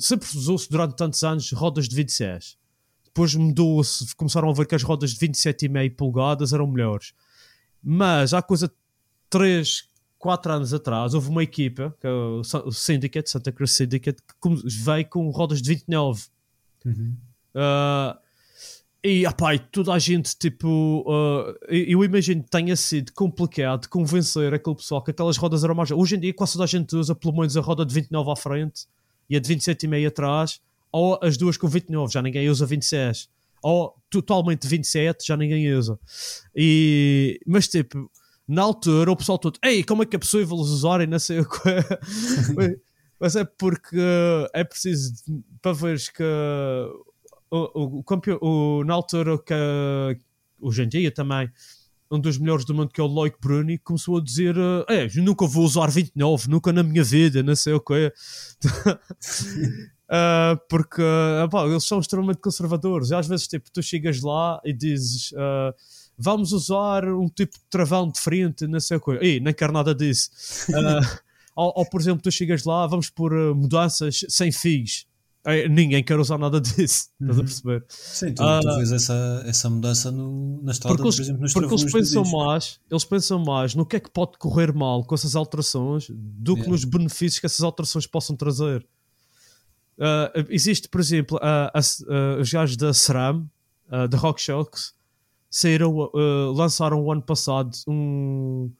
sempre 0.00 0.26
usou-se 0.34 0.70
durante 0.70 0.96
tantos 0.96 1.22
anos 1.22 1.52
rodas 1.52 1.86
de 1.86 1.94
26. 1.94 2.56
Depois 3.04 3.34
mudou-se, 3.34 4.16
começaram 4.16 4.48
a 4.48 4.54
ver 4.54 4.66
que 4.66 4.74
as 4.74 4.82
rodas 4.82 5.10
de 5.12 5.28
27,5 5.28 5.96
polegadas 5.96 6.54
eram 6.54 6.66
melhores. 6.66 7.12
Mas 7.84 8.32
há 8.32 8.40
coisa 8.40 8.68
de 8.68 8.74
3, 9.28 9.86
4 10.18 10.52
anos 10.52 10.72
atrás, 10.72 11.12
houve 11.12 11.28
uma 11.28 11.42
equipa, 11.42 11.94
que 12.00 12.06
é 12.06 12.10
o 12.10 12.72
Syndicate, 12.72 13.28
Santa 13.28 13.52
Cruz 13.52 13.72
Syndicate, 13.72 14.22
que 14.22 14.48
veio 14.64 15.06
com 15.10 15.28
rodas 15.28 15.60
de 15.60 15.68
29. 15.68 16.24
Uhum. 16.86 17.16
Uh, 17.54 18.18
e, 19.02 19.24
apá, 19.24 19.54
e 19.54 19.58
toda 19.58 19.94
a 19.94 19.98
gente, 19.98 20.36
tipo, 20.36 21.04
uh, 21.06 21.56
eu 21.68 22.04
imagino 22.04 22.42
que 22.42 22.50
tenha 22.50 22.76
sido 22.76 23.12
complicado 23.12 23.88
convencer 23.88 24.52
aquele 24.52 24.76
pessoal 24.76 25.02
que 25.02 25.10
aquelas 25.10 25.38
rodas 25.38 25.64
eram 25.64 25.74
mais. 25.74 25.90
Hoje 25.90 26.16
em 26.16 26.20
dia, 26.20 26.34
quase 26.34 26.52
toda 26.52 26.64
a 26.64 26.66
gente 26.66 26.94
usa 26.94 27.14
pelo 27.14 27.34
menos 27.34 27.56
a 27.56 27.60
roda 27.60 27.86
de 27.86 27.94
29 27.94 28.30
à 28.30 28.36
frente 28.36 28.86
e 29.28 29.36
a 29.36 29.40
de 29.40 29.54
27,5 29.54 30.06
atrás, 30.06 30.60
ou 30.92 31.18
as 31.22 31.36
duas 31.38 31.56
com 31.56 31.66
29, 31.66 32.12
já 32.12 32.20
ninguém 32.20 32.48
usa 32.50 32.66
26, 32.66 33.30
ou 33.62 33.94
totalmente 34.10 34.66
27, 34.66 35.26
já 35.26 35.36
ninguém 35.36 35.72
usa. 35.72 35.98
E, 36.54 37.40
mas, 37.46 37.68
tipo, 37.68 38.10
na 38.46 38.62
altura, 38.62 39.12
o 39.12 39.16
pessoal 39.16 39.38
todo, 39.38 39.58
ei, 39.64 39.82
como 39.82 40.02
é 40.02 40.06
que 40.06 40.16
é 40.16 40.18
possível 40.18 40.56
usarem, 40.56 41.06
não 41.06 41.18
sei 41.18 41.40
o 41.40 41.48
que. 41.48 42.80
Mas 43.20 43.36
é 43.36 43.44
porque 43.44 43.98
é 44.54 44.64
preciso 44.64 45.12
para 45.60 45.74
veres 45.74 46.08
que 46.08 46.24
o, 47.50 47.70
o, 47.74 47.98
o 47.98 48.04
campeão, 48.04 48.38
o, 48.40 48.84
na 48.84 48.94
altura 48.94 49.38
que 49.38 49.54
hoje 50.60 50.82
em 50.82 50.88
dia 50.88 51.10
também 51.10 51.50
um 52.10 52.18
dos 52.18 52.38
melhores 52.38 52.64
do 52.64 52.74
mundo 52.74 52.90
que 52.92 53.00
é 53.00 53.04
o 53.04 53.06
Loic 53.06 53.36
Bruni 53.40 53.78
começou 53.78 54.18
a 54.18 54.20
dizer 54.20 54.56
é, 54.88 55.06
eu 55.06 55.22
nunca 55.22 55.46
vou 55.46 55.64
usar 55.64 55.90
29, 55.90 56.48
nunca 56.48 56.72
na 56.72 56.82
minha 56.82 57.04
vida, 57.04 57.42
não 57.42 57.54
sei 57.54 57.74
o 57.74 57.80
que 57.80 58.12
porque 60.68 61.02
ah, 61.02 61.46
pá, 61.48 61.64
eles 61.66 61.84
são 61.84 62.00
extremamente 62.00 62.40
conservadores. 62.40 63.10
E 63.10 63.14
às 63.14 63.28
vezes 63.28 63.46
tipo, 63.46 63.70
tu 63.70 63.80
chegas 63.80 64.20
lá 64.22 64.60
e 64.64 64.72
dizes 64.72 65.32
ah, 65.36 65.72
vamos 66.18 66.52
usar 66.52 67.08
um 67.08 67.28
tipo 67.28 67.56
de 67.56 67.64
travão 67.70 68.10
diferente, 68.10 68.66
não 68.66 68.80
sei 68.80 68.96
o 68.98 69.00
que 69.00 69.12
e 69.24 69.40
nem 69.40 69.54
quero 69.54 69.72
nada 69.72 69.94
disso. 69.94 70.30
Ou, 71.56 71.72
ou, 71.76 71.84
por 71.84 72.00
exemplo, 72.00 72.22
tu 72.22 72.30
chegas 72.30 72.64
lá, 72.64 72.86
vamos 72.86 73.10
por 73.10 73.34
uh, 73.34 73.54
mudanças 73.54 74.24
sem 74.28 74.52
fios. 74.52 75.04
Eh, 75.46 75.68
ninguém 75.68 76.04
quer 76.04 76.18
usar 76.18 76.36
nada 76.36 76.60
disso, 76.60 77.08
estás 77.20 77.38
a 77.38 77.42
perceber? 77.42 77.84
Sim, 77.88 78.34
tu, 78.34 78.42
Ah, 78.42 78.60
tu 78.62 78.76
vês 78.76 78.92
essa, 78.92 79.42
essa 79.46 79.70
mudança 79.70 80.10
no, 80.10 80.60
na 80.62 80.72
estrada, 80.72 80.96
Porque 80.96 81.08
eles, 81.08 81.16
por 81.16 81.22
exemplo, 81.22 81.40
nos 81.42 81.52
porque 81.54 81.74
eles 81.74 81.92
pensam 81.92 82.24
mais, 82.30 82.80
eles 82.90 83.04
pensam 83.04 83.38
mais 83.44 83.74
no 83.74 83.86
que 83.86 83.96
é 83.96 84.00
que 84.00 84.10
pode 84.10 84.36
correr 84.38 84.72
mal 84.74 85.02
com 85.04 85.14
essas 85.14 85.34
alterações 85.34 86.08
do 86.10 86.54
que 86.54 86.60
Yeah. 86.60 86.70
nos 86.72 86.84
benefícios 86.84 87.38
que 87.40 87.46
essas 87.46 87.62
alterações 87.62 88.06
possam 88.06 88.36
trazer. 88.36 88.86
Ah, 89.98 90.30
existe, 90.50 90.88
por 90.88 91.00
exemplo, 91.00 91.38
a- 91.42 91.70
a- 91.74 91.78
a- 91.78 92.40
os 92.40 92.50
gajos 92.52 92.76
da 92.76 92.90
SRAM, 92.92 93.46
ah, 93.90 94.06
da 94.06 94.18
RockShox, 94.18 94.94
saíram, 95.50 96.10
ah, 96.14 96.52
lançaram 96.54 97.02
o 97.02 97.10
ano 97.10 97.22
passado 97.22 97.70
um, 97.88 98.70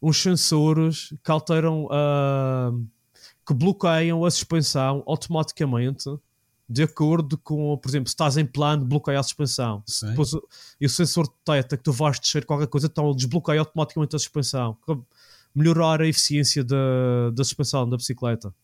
uns 0.00 0.16
sensores 0.22 1.12
que 1.22 1.30
alteram, 1.30 1.86
ah, 1.90 2.72
que 3.48 3.54
bloqueiam 3.54 4.24
a 4.26 4.30
suspensão 4.30 5.02
automaticamente 5.06 6.10
de 6.70 6.82
acordo 6.82 7.38
com, 7.38 7.78
por 7.78 7.88
exemplo, 7.88 8.08
se 8.08 8.12
estás 8.12 8.36
em 8.36 8.44
plano, 8.44 8.84
bloqueia 8.84 9.18
a 9.18 9.22
suspensão. 9.22 9.82
Se 9.86 10.04
depois 10.06 10.32
e 10.78 10.84
o 10.84 10.90
sensor 10.90 11.26
detecta 11.46 11.78
que 11.78 11.82
tu 11.82 11.92
vais 11.92 12.20
descer 12.20 12.44
qualquer 12.44 12.66
coisa, 12.66 12.88
então 12.88 13.10
desbloqueia 13.14 13.60
automaticamente 13.60 14.14
a 14.14 14.18
suspensão. 14.18 14.76
Melhorar 15.54 16.02
a 16.02 16.06
eficiência 16.06 16.62
da, 16.62 17.30
da 17.32 17.42
suspensão 17.42 17.88
da 17.88 17.96
bicicleta. 17.96 18.54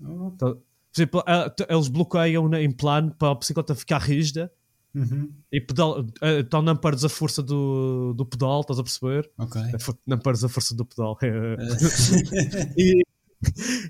Oh, 0.00 0.30
Tá- 0.38 0.46
Por 0.54 0.60
exemplo, 0.94 1.24
eles 1.68 1.88
bloqueiam 1.88 2.54
em 2.54 2.70
plano 2.70 3.12
para 3.18 3.32
a 3.32 3.34
bicicleta 3.34 3.74
ficar 3.74 3.98
rígida 4.00 4.50
Uhum. 4.96 5.28
E 5.50 5.60
pedal, 5.60 6.06
eh, 6.22 6.38
então 6.38 6.62
não 6.62 6.76
perdes 6.76 7.04
a 7.04 7.08
força 7.08 7.42
do, 7.42 8.14
do 8.14 8.24
pedal, 8.24 8.60
estás 8.60 8.78
a 8.78 8.82
perceber? 8.84 9.28
Ok. 9.36 9.60
A 9.74 9.78
for- 9.80 9.98
Não 10.06 10.16
perdes 10.20 10.44
a 10.44 10.48
força 10.48 10.72
do 10.72 10.84
pedal. 10.84 11.18
e, 12.78 13.02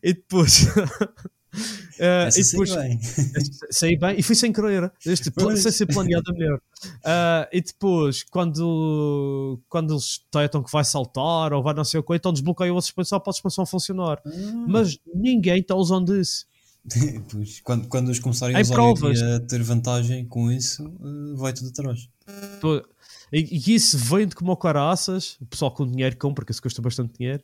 e 0.02 0.14
depois. 0.14 0.66
Essa 1.98 2.40
e 2.40 2.42
depois 2.42 2.74
bem. 2.74 2.98
saí 3.70 3.96
bem 3.96 4.18
e 4.18 4.22
fui 4.22 4.34
sem 4.34 4.52
querer, 4.52 4.92
este, 5.06 5.30
Pois. 5.30 5.62
sem 5.62 5.70
ser 5.70 5.86
planeado 5.86 6.32
melhor. 6.34 6.60
Ah, 7.04 7.48
e 7.52 7.60
depois, 7.60 8.24
quando, 8.24 9.60
quando 9.68 9.94
eles 9.94 10.20
detectam 10.32 10.62
que 10.62 10.72
vai 10.72 10.84
saltar 10.84 11.52
ou 11.52 11.62
vai 11.62 11.72
não 11.74 11.84
sei 11.84 12.00
o 12.00 12.02
que, 12.02 12.14
então 12.14 12.32
desbloqueiam 12.32 12.76
a 12.76 12.82
suspensão 12.82 13.20
para 13.20 13.30
a 13.30 13.32
suspensão 13.32 13.64
funcionar. 13.64 14.20
Ah. 14.26 14.30
Mas 14.66 14.98
ninguém 15.14 15.60
está 15.60 15.74
usando 15.74 16.16
isso. 16.16 16.46
Pois, 17.30 17.60
quando, 17.60 17.88
quando 17.88 18.08
eles 18.08 18.18
começarem 18.18 18.54
a 18.54 18.60
usar 18.60 18.74
provas. 18.74 19.22
a 19.22 19.40
ter 19.40 19.62
vantagem 19.62 20.26
com 20.26 20.52
isso, 20.52 20.84
eh, 20.84 21.34
vai 21.34 21.52
tudo 21.52 21.68
atrás. 21.70 22.08
E, 23.32 23.38
e 23.40 23.74
isso 23.74 23.96
vende 23.96 24.34
como 24.34 24.52
o 24.52 24.56
caraças, 24.56 25.38
o 25.40 25.46
pessoal 25.46 25.70
com 25.70 25.86
dinheiro 25.86 26.16
compra, 26.18 26.44
que 26.44 26.52
isso 26.52 26.60
custa 26.60 26.82
bastante 26.82 27.16
dinheiro. 27.18 27.42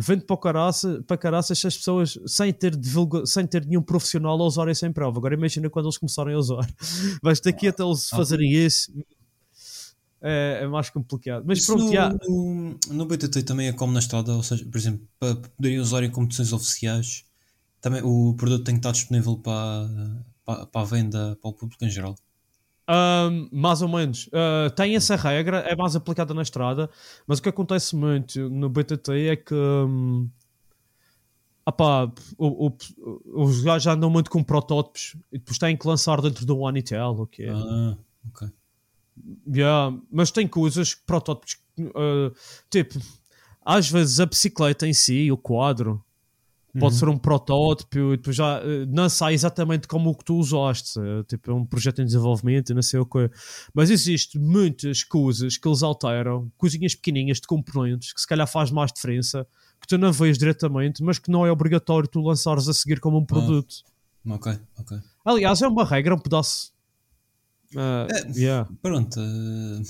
Vende 0.00 0.24
para, 0.24 0.34
o 0.34 0.38
caraça, 0.38 1.04
para 1.06 1.16
caraças 1.16 1.58
se 1.58 1.66
as 1.66 1.76
pessoas, 1.76 2.18
sem 2.26 2.52
ter, 2.52 2.74
divulga, 2.76 3.26
sem 3.26 3.46
ter 3.46 3.66
nenhum 3.66 3.82
profissional 3.82 4.40
a 4.40 4.44
usarem 4.44 4.74
sem 4.74 4.92
prova. 4.92 5.18
Agora 5.18 5.34
imagina 5.34 5.68
quando 5.68 5.86
eles 5.86 5.98
começarem 5.98 6.34
a 6.34 6.38
usar. 6.38 6.66
Mas 7.22 7.40
daqui 7.40 7.68
até 7.68 7.82
eles 7.82 8.12
ah, 8.12 8.16
fazerem 8.16 8.52
isso 8.52 8.90
é, 10.20 10.60
é 10.62 10.66
mais 10.66 10.90
complicado. 10.90 11.44
Mas 11.46 11.58
Isso 11.58 11.72
pronto, 11.72 11.86
no, 11.86 11.92
já, 11.92 12.10
no, 12.28 12.78
no 12.88 13.06
BTT 13.06 13.42
também 13.42 13.68
é 13.68 13.72
como 13.72 13.92
na 13.92 14.00
estrada, 14.00 14.32
ou 14.34 14.42
seja, 14.42 14.64
por 14.66 14.76
exemplo, 14.76 15.06
para 15.18 15.34
poderem 15.36 15.78
usar 15.80 16.02
em 16.02 16.10
competições 16.10 16.52
oficiais, 16.52 17.24
também 17.80 18.02
o 18.02 18.34
produto 18.34 18.64
tem 18.64 18.74
que 18.74 18.80
estar 18.80 18.92
disponível 18.92 19.36
para, 19.36 19.88
para, 20.44 20.66
para 20.66 20.80
a 20.80 20.84
venda 20.84 21.38
para 21.40 21.50
o 21.50 21.54
público 21.54 21.84
em 21.84 21.90
geral. 21.90 22.14
Ahm, 22.92 23.48
mais 23.52 23.80
ou 23.82 23.88
menos. 23.88 24.28
Ah, 24.32 24.68
tem 24.70 24.96
essa 24.96 25.14
regra, 25.14 25.58
é 25.60 25.76
mais 25.76 25.94
aplicada 25.94 26.34
na 26.34 26.42
estrada, 26.42 26.90
mas 27.24 27.38
o 27.38 27.42
que 27.42 27.48
acontece 27.48 27.94
muito 27.94 28.50
no 28.50 28.68
BTT 28.68 29.28
é 29.28 29.36
que 29.36 29.54
hum, 29.54 30.28
opá, 31.64 32.10
o- 32.36 32.66
o- 32.66 33.42
os 33.44 33.62
gajos 33.62 33.86
andam 33.86 34.10
muito 34.10 34.28
com 34.28 34.42
protótipos 34.42 35.14
e 35.30 35.38
depois 35.38 35.56
têm 35.58 35.76
que 35.76 35.86
lançar 35.86 36.20
dentro 36.20 36.44
do 36.44 36.58
One 36.58 36.80
Intel, 36.80 37.16
ok? 37.20 37.48
Ah, 37.50 37.96
ok. 38.28 38.48
Yeah, 39.46 39.96
mas 40.10 40.30
tem 40.32 40.48
coisas, 40.48 40.92
protótipos, 40.94 41.58
ah, 41.94 42.32
tipo, 42.68 42.98
às 43.64 43.88
vezes 43.88 44.18
a 44.18 44.26
bicicleta 44.26 44.86
em 44.88 44.92
si, 44.92 45.30
o 45.30 45.36
quadro, 45.36 46.02
pode 46.78 46.94
ser 46.94 47.08
um 47.08 47.18
protótipo 47.18 47.98
e 48.12 48.16
depois 48.16 48.36
já 48.36 48.60
eh, 48.62 48.86
não 48.86 49.08
sai 49.08 49.34
exatamente 49.34 49.88
como 49.88 50.10
o 50.10 50.14
que 50.14 50.24
tu 50.24 50.36
usaste. 50.36 50.98
eh, 51.00 51.22
Tipo, 51.26 51.50
é 51.50 51.54
um 51.54 51.64
projeto 51.64 52.00
em 52.02 52.04
desenvolvimento 52.04 52.70
e 52.70 52.74
não 52.74 52.82
sei 52.82 53.00
o 53.00 53.06
que. 53.06 53.30
Mas 53.74 53.90
existem 53.90 54.40
muitas 54.40 55.02
coisas 55.02 55.56
que 55.56 55.66
eles 55.68 55.82
alteram, 55.82 56.50
coisinhas 56.56 56.94
pequenininhas 56.94 57.38
de 57.40 57.46
componentes, 57.46 58.12
que 58.12 58.20
se 58.20 58.26
calhar 58.26 58.46
faz 58.46 58.70
mais 58.70 58.92
diferença, 58.92 59.46
que 59.80 59.86
tu 59.88 59.96
não 59.98 60.12
vês 60.12 60.36
diretamente, 60.38 61.02
mas 61.02 61.18
que 61.18 61.30
não 61.30 61.44
é 61.46 61.50
obrigatório 61.50 62.08
tu 62.08 62.20
lançares 62.20 62.68
a 62.68 62.74
seguir 62.74 63.00
como 63.00 63.18
um 63.18 63.24
produto. 63.24 63.76
Ok, 64.28 64.58
ok. 64.78 64.98
Aliás, 65.24 65.62
é 65.62 65.66
uma 65.66 65.84
regra, 65.84 66.14
um 66.14 66.18
pedaço. 66.18 66.72
Ah, 67.76 68.06
É. 68.10 68.38
yeah. 68.38 68.68
Pronto, 68.82 69.18
eh, 69.18 69.82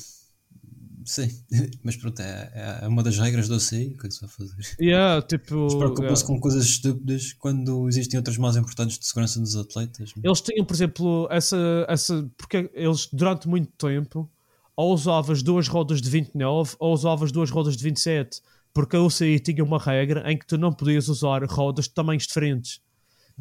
sim, 1.05 1.29
mas 1.83 1.97
pronto, 1.97 2.21
é, 2.21 2.81
é 2.83 2.89
uma 2.89 3.03
das 3.03 3.19
regras 3.19 3.49
do 3.49 3.55
ACI, 3.55 3.95
o 3.95 3.99
que 3.99 4.07
é 4.07 4.09
que 4.09 4.15
se 4.15 4.21
vai 4.21 4.31
fazer? 4.31 4.77
Yeah, 4.81 5.23
tipo, 5.23 5.63
Eles 5.63 5.75
preocupam-se 5.75 6.23
yeah. 6.23 6.27
com 6.27 6.41
coisas 6.41 6.65
estúpidas 6.65 7.33
quando 7.35 7.89
existem 7.89 8.19
outras 8.19 8.37
mais 8.37 8.57
importantes 8.57 8.99
de 8.99 9.07
segurança 9.07 9.41
dos 9.41 9.57
atletas. 9.57 10.13
Eles 10.23 10.41
tinham, 10.41 10.65
por 10.65 10.75
exemplo, 10.75 11.29
essa, 11.31 11.57
essa. 11.89 12.29
Porque 12.37 12.71
eles, 12.75 13.09
durante 13.13 13.49
muito 13.49 13.73
tempo, 13.73 14.31
ou 14.77 14.95
usavas 14.95 15.43
duas 15.43 15.69
rodas 15.69 16.01
de 16.01 16.09
29 16.09 16.75
ou 16.79 16.95
usavas 16.95 17.31
duas 17.31 17.51
rodas 17.51 17.77
de 17.77 17.85
27. 17.85 18.41
Porque 18.73 18.97
a 18.97 19.01
UCI 19.01 19.41
tinha 19.41 19.65
uma 19.65 19.79
regra 19.79 20.31
em 20.31 20.39
que 20.39 20.47
tu 20.47 20.57
não 20.57 20.73
podias 20.73 21.09
usar 21.09 21.45
rodas 21.45 21.87
de 21.87 21.91
tamanhos 21.91 22.27
diferentes. 22.27 22.81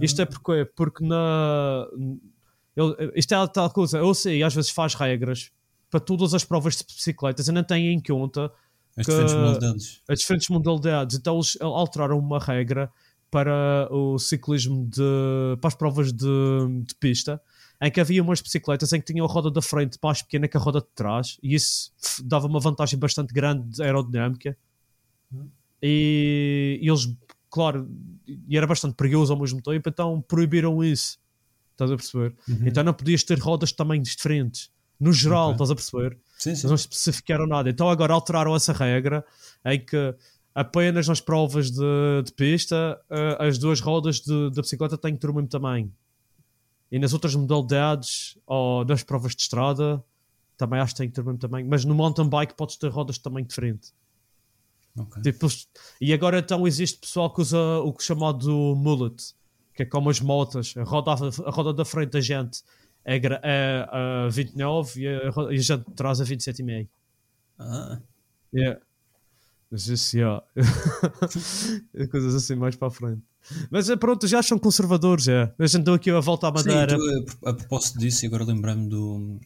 Isto 0.01 0.21
é 0.21 0.25
porque, 0.25 0.65
porque 0.75 1.05
na. 1.05 1.87
ele- 2.75 3.11
Isto 3.15 3.35
é 3.35 3.47
tal 3.47 3.69
coisa. 3.69 3.99
A 3.99 4.05
UCI 4.05 4.43
às 4.43 4.53
vezes 4.55 4.71
faz 4.71 4.95
regras 4.95 5.51
para 5.89 5.99
todas 5.99 6.33
as 6.33 6.43
provas 6.43 6.77
de 6.77 6.83
bicicletas. 6.83 7.47
E 7.47 7.51
não 7.51 7.63
tem 7.63 7.87
em 7.93 7.99
conta 7.99 8.51
As 8.95 9.05
diferentes 9.05 9.33
modalidades. 9.33 10.01
as 10.07 10.19
diferentes 10.19 10.49
modalidades. 10.49 11.17
Então 11.17 11.35
eles 11.35 11.57
alteraram 11.61 12.19
uma 12.19 12.39
regra 12.39 12.91
para 13.31 13.87
o 13.91 14.17
ciclismo 14.17 14.87
de 14.87 15.57
para 15.61 15.67
as 15.67 15.75
provas 15.75 16.11
de, 16.11 16.25
de 16.83 16.95
pista 16.95 17.39
em 17.81 17.89
que 17.91 18.01
havia 18.01 18.21
umas 18.21 18.41
bicicletas 18.41 18.91
em 18.91 18.99
que 18.99 19.05
tinham 19.13 19.25
a 19.25 19.29
roda 19.29 19.51
da 19.51 19.61
frente 19.61 19.97
mais 20.03 20.21
pequena 20.21 20.47
que 20.47 20.57
a 20.57 20.59
roda 20.59 20.81
de 20.81 20.87
trás 20.95 21.37
e 21.41 21.53
isso 21.53 21.91
dava 22.23 22.47
uma 22.47 22.59
vantagem 22.59 22.97
bastante 22.97 23.33
grande 23.33 23.69
de 23.69 23.83
aerodinâmica. 23.83 24.57
E, 25.81 26.79
e 26.81 26.89
eles 26.89 27.15
claro 27.49 27.87
e 28.27 28.57
era 28.57 28.65
bastante 28.67 28.95
perigoso 28.95 29.31
ao 29.31 29.39
mesmo 29.39 29.61
tempo 29.61 29.87
então 29.87 30.21
proibiram 30.21 30.83
isso. 30.83 31.19
Estás 31.71 31.91
a 31.91 31.95
perceber? 31.95 32.35
Então 32.65 32.83
não 32.83 32.93
podias 32.93 33.23
ter 33.23 33.39
rodas 33.39 33.69
de 33.69 33.75
tamanhos 33.75 34.09
diferentes 34.09 34.71
no 34.99 35.13
geral 35.13 35.45
Ok. 35.49 35.53
estás 35.53 35.71
a 35.71 35.75
perceber 35.75 36.17
Sim, 36.37 36.49
sim. 36.55 36.61
eles 36.61 36.63
não 36.65 36.75
especificaram 36.75 37.47
nada. 37.47 37.69
Então 37.69 37.89
agora 37.89 38.13
alteraram 38.13 38.55
essa 38.55 38.73
regra 38.73 39.25
em 39.65 39.79
que 39.83 40.15
apenas 40.53 41.07
nas 41.07 41.21
provas 41.21 41.71
de, 41.71 42.23
de 42.25 42.33
pista 42.33 42.99
eh, 43.09 43.37
as 43.47 43.57
duas 43.57 43.79
rodas 43.79 44.19
de- 44.19 44.49
da 44.51 44.61
bicicleta 44.61 44.97
têm 44.97 45.13
que 45.13 45.19
ter 45.19 45.29
o 45.29 45.33
mesmo 45.33 45.47
tamanho. 45.49 45.91
E 46.91 46.97
nas 46.99 47.13
outras 47.13 47.35
modalidades 47.35 48.37
ou 48.47 48.83
nas 48.83 49.03
provas 49.03 49.35
de 49.35 49.41
estrada 49.43 50.03
também 50.57 50.79
acho 50.81 50.93
que 50.93 50.97
têm 50.97 51.07
que 51.09 51.15
ter 51.15 51.21
o 51.21 51.25
mesmo 51.25 51.39
tamanho. 51.39 51.67
Mas 51.69 51.85
no 51.85 51.93
mountain 51.95 52.27
bike 52.27 52.55
podes 52.55 52.75
ter 52.77 52.89
rodas 52.89 53.15
de 53.15 53.21
tamanho 53.21 53.45
diferente. 53.45 53.93
Ok. 54.97 55.21
Tipo, 55.21 55.47
e 56.01 56.11
agora 56.13 56.39
então 56.39 56.67
existe 56.67 56.99
pessoal 56.99 57.31
que 57.33 57.41
usa 57.41 57.57
o 57.79 57.93
que 57.93 58.01
é 58.03 58.05
chamado 58.07 58.49
mullet, 58.75 59.33
que 59.73 59.83
é 59.83 59.85
como 59.85 60.09
as 60.09 60.19
motas. 60.19 60.73
A 60.75 60.83
roda, 60.83 61.11
a 61.45 61.51
roda 61.51 61.71
da 61.73 61.85
frente 61.85 62.09
da 62.11 62.19
gente 62.21 62.61
é, 63.05 63.19
gra- 63.19 63.41
é, 63.43 63.85
a 63.89 64.27
29 64.29 65.01
e 65.01 65.07
a, 65.07 65.11
e 65.51 65.57
a 65.73 65.75
de 65.77 65.85
trás 65.95 66.19
a 66.21 66.25
27,5. 66.25 66.87
Ah, 67.59 67.99
Yeah. 68.53 68.79
Mas 69.69 69.87
isso, 69.87 70.17
yeah. 70.17 70.43
Coisas 72.11 72.33
assim 72.35 72.55
mais 72.55 72.75
para 72.75 72.87
a 72.87 72.91
frente. 72.91 73.21
Mas 73.69 73.89
é 73.89 73.95
pronto, 73.95 74.27
já 74.27 74.41
são 74.41 74.57
conservadores, 74.57 75.27
é. 75.27 75.53
A 75.59 75.67
gente 75.67 75.83
deu 75.83 75.93
aqui 75.93 76.09
a 76.09 76.19
volta 76.19 76.47
à 76.49 76.57
sim, 76.57 76.67
madeira. 76.67 76.97
tu, 76.97 77.45
a, 77.45 77.49
a 77.51 77.53
propósito 77.53 77.99
disso, 77.99 78.25
e 78.25 78.27
agora 78.27 78.43
lembrei-me 78.43 78.87
do. 78.89 79.39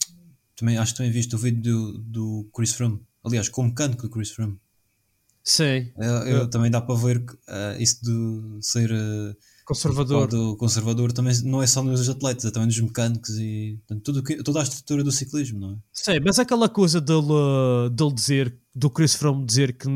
Também, 0.56 0.78
acho 0.78 0.94
que 0.94 0.98
também 0.98 1.12
viste 1.12 1.36
o 1.36 1.38
vídeo 1.38 1.62
do, 1.62 1.98
do 1.98 2.50
Chris 2.56 2.74
Froome. 2.74 3.02
Aliás, 3.24 3.50
com 3.50 3.62
o 3.62 3.66
mecânico 3.66 4.04
do 4.04 4.10
Chris 4.10 4.32
Froome. 4.32 4.58
Sim, 5.44 5.92
Eu, 5.98 6.06
eu- 6.28 6.50
Também 6.50 6.72
dá 6.72 6.80
para 6.80 6.96
ver 6.96 7.26
que 7.26 7.38
ah, 7.50 7.76
isso 7.78 8.02
de 8.04 8.66
ser 8.66 8.90
ah, 8.94 9.36
conservador. 9.66 10.28
do 10.28 10.56
conservador 10.58 11.12
também 11.12 11.34
não 11.44 11.62
é 11.62 11.68
só 11.68 11.82
nos 11.84 12.10
atletas, 12.10 12.46
é 12.46 12.52
também 12.52 12.68
nos 12.68 12.80
mecânicos 12.80 13.38
e 13.38 13.80
portanto, 13.88 14.04
tudo, 14.04 14.24
que- 14.24 14.44
toda 14.44 14.60
a 14.60 14.64
estrutura 14.64 15.04
do 15.04 15.12
ciclismo, 15.12 15.60
não 15.60 15.72
é? 15.72 15.76
Sim, 15.92 16.20
mas 16.26 16.40
aquela 16.40 16.68
coisa 16.70 17.00
dele, 17.00 17.90
dele 17.92 18.14
dizer, 18.14 18.58
do 18.76 18.90
Chris 18.90 19.14
Froome 19.16 19.46
dizer 19.46 19.78
que 19.78 19.88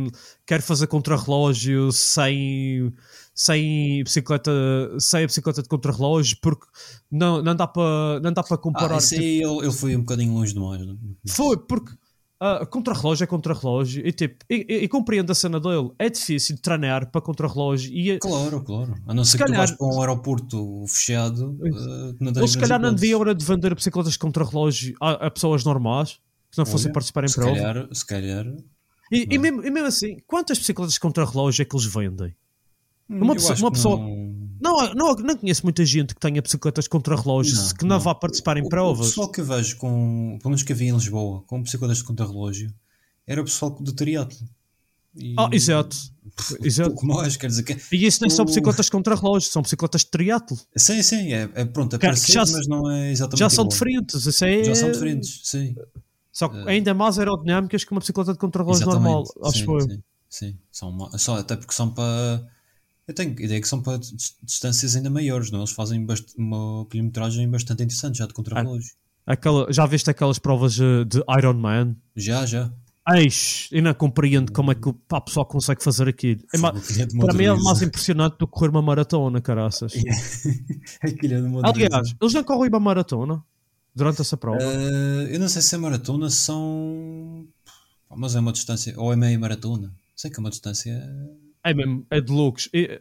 quer 0.46 0.62
fazer 0.62 0.88
contrarrelógio 0.88 1.92
sem, 1.92 2.94
sem 3.34 4.04
bicicleta, 4.04 4.52
sem 5.00 5.24
a 5.24 5.28
bicicleta 5.28 5.64
de 5.64 5.70
contrarrelógio, 5.70 6.38
porque 6.42 6.66
não, 7.12 7.42
não 7.42 7.56
dá 7.56 7.68
para 7.68 8.58
comparar. 8.62 8.96
Ah, 8.96 8.98
isso 8.98 9.16
aí 9.16 9.42
ele, 9.42 9.58
ele 9.66 9.72
foi 9.72 9.96
um 9.96 10.00
bocadinho 10.02 10.34
longe 10.34 10.54
demais. 10.54 10.86
Não? 10.86 10.94
é? 10.94 10.98
Foi, 11.32 11.58
porque 11.58 11.92
ah, 12.40 12.66
contra-relógio 12.66 13.24
é 13.24 13.28
contra-relógio 13.28 14.06
e 14.08 14.12
tipo, 14.12 14.46
e, 14.50 14.66
e, 14.70 14.76
e 14.84 14.88
compreendo 14.88 15.32
a 15.32 15.36
cena 15.36 15.60
dele. 15.60 15.92
É 15.98 16.10
difícil 16.10 16.58
treinar 16.62 17.10
para 17.12 17.22
contra-relógio 17.22 17.92
e 17.94 18.20
Claro, 18.20 18.62
claro. 18.64 18.96
A 19.08 19.14
não 19.14 19.24
ser 19.24 19.32
Se 19.32 19.38
que 19.38 19.44
calhar- 19.44 19.56
tu 19.56 19.60
vais 19.60 19.72
para 19.78 19.88
um 19.88 20.00
aeroporto 20.02 20.86
fechado, 20.88 21.58
não 22.20 22.32
tens 22.34 22.38
eles 22.38 22.52
se 22.52 22.58
calhar 22.60 22.80
não 22.80 22.94
deviam 22.94 23.22
era 23.22 23.34
de 23.34 23.44
vender 23.46 23.74
bicicletas 23.74 24.14
de 24.14 24.20
contra-relógio 24.20 24.96
a, 25.02 25.28
a 25.28 25.32
pessoas 25.32 25.64
normais 25.64 26.20
que 26.52 26.58
não 26.58 26.66
fossem 26.66 26.88
Olha, 26.88 26.94
participar 26.94 27.24
em 27.24 27.28
se 27.28 27.36
prova. 27.36 27.56
calhar, 27.56 27.88
se 27.92 28.06
calhar. 28.06 28.46
E, 29.12 29.28
e 29.32 29.38
mesmo, 29.38 29.66
e 29.66 29.70
mesmo 29.72 29.88
assim, 29.88 30.18
quantas 30.28 30.58
bicicletas 30.58 30.94
de 30.94 31.00
contra-relógio 31.00 31.62
é 31.62 31.66
que 31.66 31.76
eles 31.76 31.86
vendem? 31.86 32.36
Hum, 33.10 33.22
Uma 33.24 33.34
pessoa- 33.36 33.58
uma 33.58 33.72
pessoa- 33.72 33.98
não- 34.00 34.27
Não, 34.60 34.94
não, 34.94 35.14
não 35.16 35.38
conheço 35.38 35.64
muita 35.64 35.86
gente 35.86 36.14
que 36.16 36.20
tenha 36.20 36.42
bicicletas 36.42 36.86
de 36.86 36.90
contra-relógio 36.90 37.56
Não, 37.56 37.70
que 37.74 37.84
não, 37.86 37.96
não. 37.98 38.00
vá 38.00 38.16
participar 38.16 38.58
em 38.58 38.62
O- 38.62 38.66
O 38.66 38.70
provas. 38.70 39.08
pessoal 39.08 39.30
que 39.32 39.42
eu 39.42 39.46
vejo 39.46 39.78
com, 39.78 40.38
pelo 40.42 40.50
menos 40.52 40.64
que 40.64 40.74
havia 40.74 40.90
em 40.90 40.94
Lisboa, 40.94 41.44
com 41.48 41.62
bicicletas 41.62 41.98
de 41.98 42.04
contrarrelógio, 42.04 42.74
era 43.26 43.42
o 43.42 43.46
pessoal 43.46 43.72
do 43.72 43.92
triatlo. 43.94 44.38
E- 45.16 45.36
Ah, 45.38 45.50
exato. 45.52 45.98
exato. 46.64 46.90
Pouco 46.92 47.06
mais, 47.08 47.36
quer 47.38 47.48
dizer 47.48 47.64
que. 47.64 47.74
E 47.96 48.06
isso 48.06 48.20
nem 48.22 48.30
são 48.30 48.44
o- 48.44 48.48
bicicletas 48.48 48.86
de 48.86 48.92
contra-relógio, 48.92 49.50
são 49.52 49.62
bicicletas 49.62 50.02
de 50.02 50.08
triatlo. 50.12 50.58
Sim, 50.76 51.02
sim, 51.02 51.34
é, 51.34 51.50
é 51.56 51.66
pronto, 51.66 51.96
é 51.96 52.00
parecido, 52.00 52.34
já- 52.34 52.46
mas 52.58 52.68
não 52.68 52.90
é 52.92 53.12
exatamente. 53.12 53.40
Já 53.40 53.50
são 53.50 53.64
igual. 53.66 53.70
diferentes. 53.74 54.26
Isso 54.26 54.46
é... 54.46 54.64
Já 54.64 54.76
são 54.76 54.92
diferentes, 54.92 55.42
sim. 55.44 55.76
Só 56.32 56.48
que 56.50 56.58
ainda 56.70 56.94
mais 56.94 57.18
aerodinâmicas 57.18 57.84
que 57.84 57.92
uma 57.92 58.00
bicicleta 58.00 58.32
de 58.32 58.38
contra-relógio 58.38 58.86
normal. 58.86 59.24
Acho 59.44 59.58
sim, 59.58 59.66
eu. 59.74 59.82
sim, 59.82 60.04
sim. 60.30 60.58
São 60.72 61.10
só, 61.18 61.38
até 61.40 61.56
porque 61.56 61.74
são 61.74 61.90
para. 61.92 62.46
Eu 63.08 63.14
tenho 63.14 63.32
ideia 63.40 63.62
que 63.62 63.68
são 63.68 63.82
para 63.82 63.98
dis- 63.98 64.36
distâncias 64.44 64.96
ainda 64.96 65.10
maiores, 65.10 65.50
não? 65.50 65.60
Eles 65.60 65.72
fazem 65.72 66.06
uma 66.38 66.86
quilometragem 66.88 67.50
bastante 67.50 67.84
interessante 67.84 68.18
já 68.18 68.26
de 68.28 68.34
contrarrelógio. 68.34 68.92
Aquela, 69.26 69.72
já 69.72 69.86
viste 69.86 70.10
aquelas 70.10 70.40
provas 70.40 70.80
eh, 70.80 71.04
de 71.06 71.24
Iron 71.38 71.54
Man? 71.54 71.96
Já, 72.16 72.46
já. 72.46 72.72
Eis, 73.10 73.70
eu 73.72 73.82
não 73.82 73.94
compreendo 73.94 74.52
como 74.52 74.70
é 74.72 74.76
que 74.76 74.90
o 74.90 74.96
a 75.14 75.22
pessoa 75.22 75.46
consegue 75.46 75.82
fazer 75.82 76.10
aquilo. 76.10 76.42
É 76.54 76.58
ma- 76.58 76.74
é 77.00 77.06
para 77.26 77.34
mim 77.34 77.46
é 77.46 77.54
mais 77.54 77.82
impressionante 77.82 78.38
do 78.38 78.46
que 78.46 78.52
correr 78.54 78.68
uma 78.70 78.82
maratona, 78.82 79.40
caraças. 79.40 79.94
Aquilo 81.02 81.34
é 81.34 81.42
de. 81.42 81.48
Aliás, 81.64 82.14
eles 82.22 82.34
não 82.34 82.44
correm 82.44 82.68
uma 82.70 82.80
maratona 82.82 83.42
durante 83.96 84.20
essa 84.22 84.36
prova. 84.36 84.60
Eh, 84.62 85.30
eu 85.36 85.40
não 85.40 85.48
sei 85.48 85.62
se 85.62 85.74
é 85.76 85.78
maratona, 85.78 86.30
são. 86.30 87.48
Mas 88.14 88.36
é 88.36 88.40
uma 88.42 88.52
distância. 88.52 88.94
Ou 88.98 89.14
é 89.14 89.16
meia 89.16 89.40
maratona. 89.40 89.94
Sei 90.16 90.30
que 90.30 90.38
é 90.38 90.40
uma 90.42 90.50
distância. 90.50 90.94
É 91.70 91.74
mesmo, 91.74 92.06
é 92.10 92.22
de 92.22 92.32
loucos. 92.32 92.70
E 92.74 93.00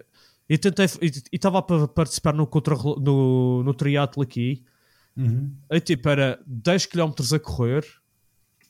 e 0.48 0.56
tentei, 0.56 0.86
e 1.02 1.10
estava 1.32 1.60
para 1.60 1.88
participar 1.88 2.32
no, 2.32 2.46
contra, 2.46 2.76
no, 2.76 3.64
no 3.64 3.74
triatlo 3.74 4.22
aqui. 4.22 4.64
Uhum. 5.16 5.52
É 5.68 5.80
tipo, 5.80 6.08
era 6.08 6.40
10 6.46 6.86
km 6.86 7.12
a 7.34 7.38
correr, 7.38 7.84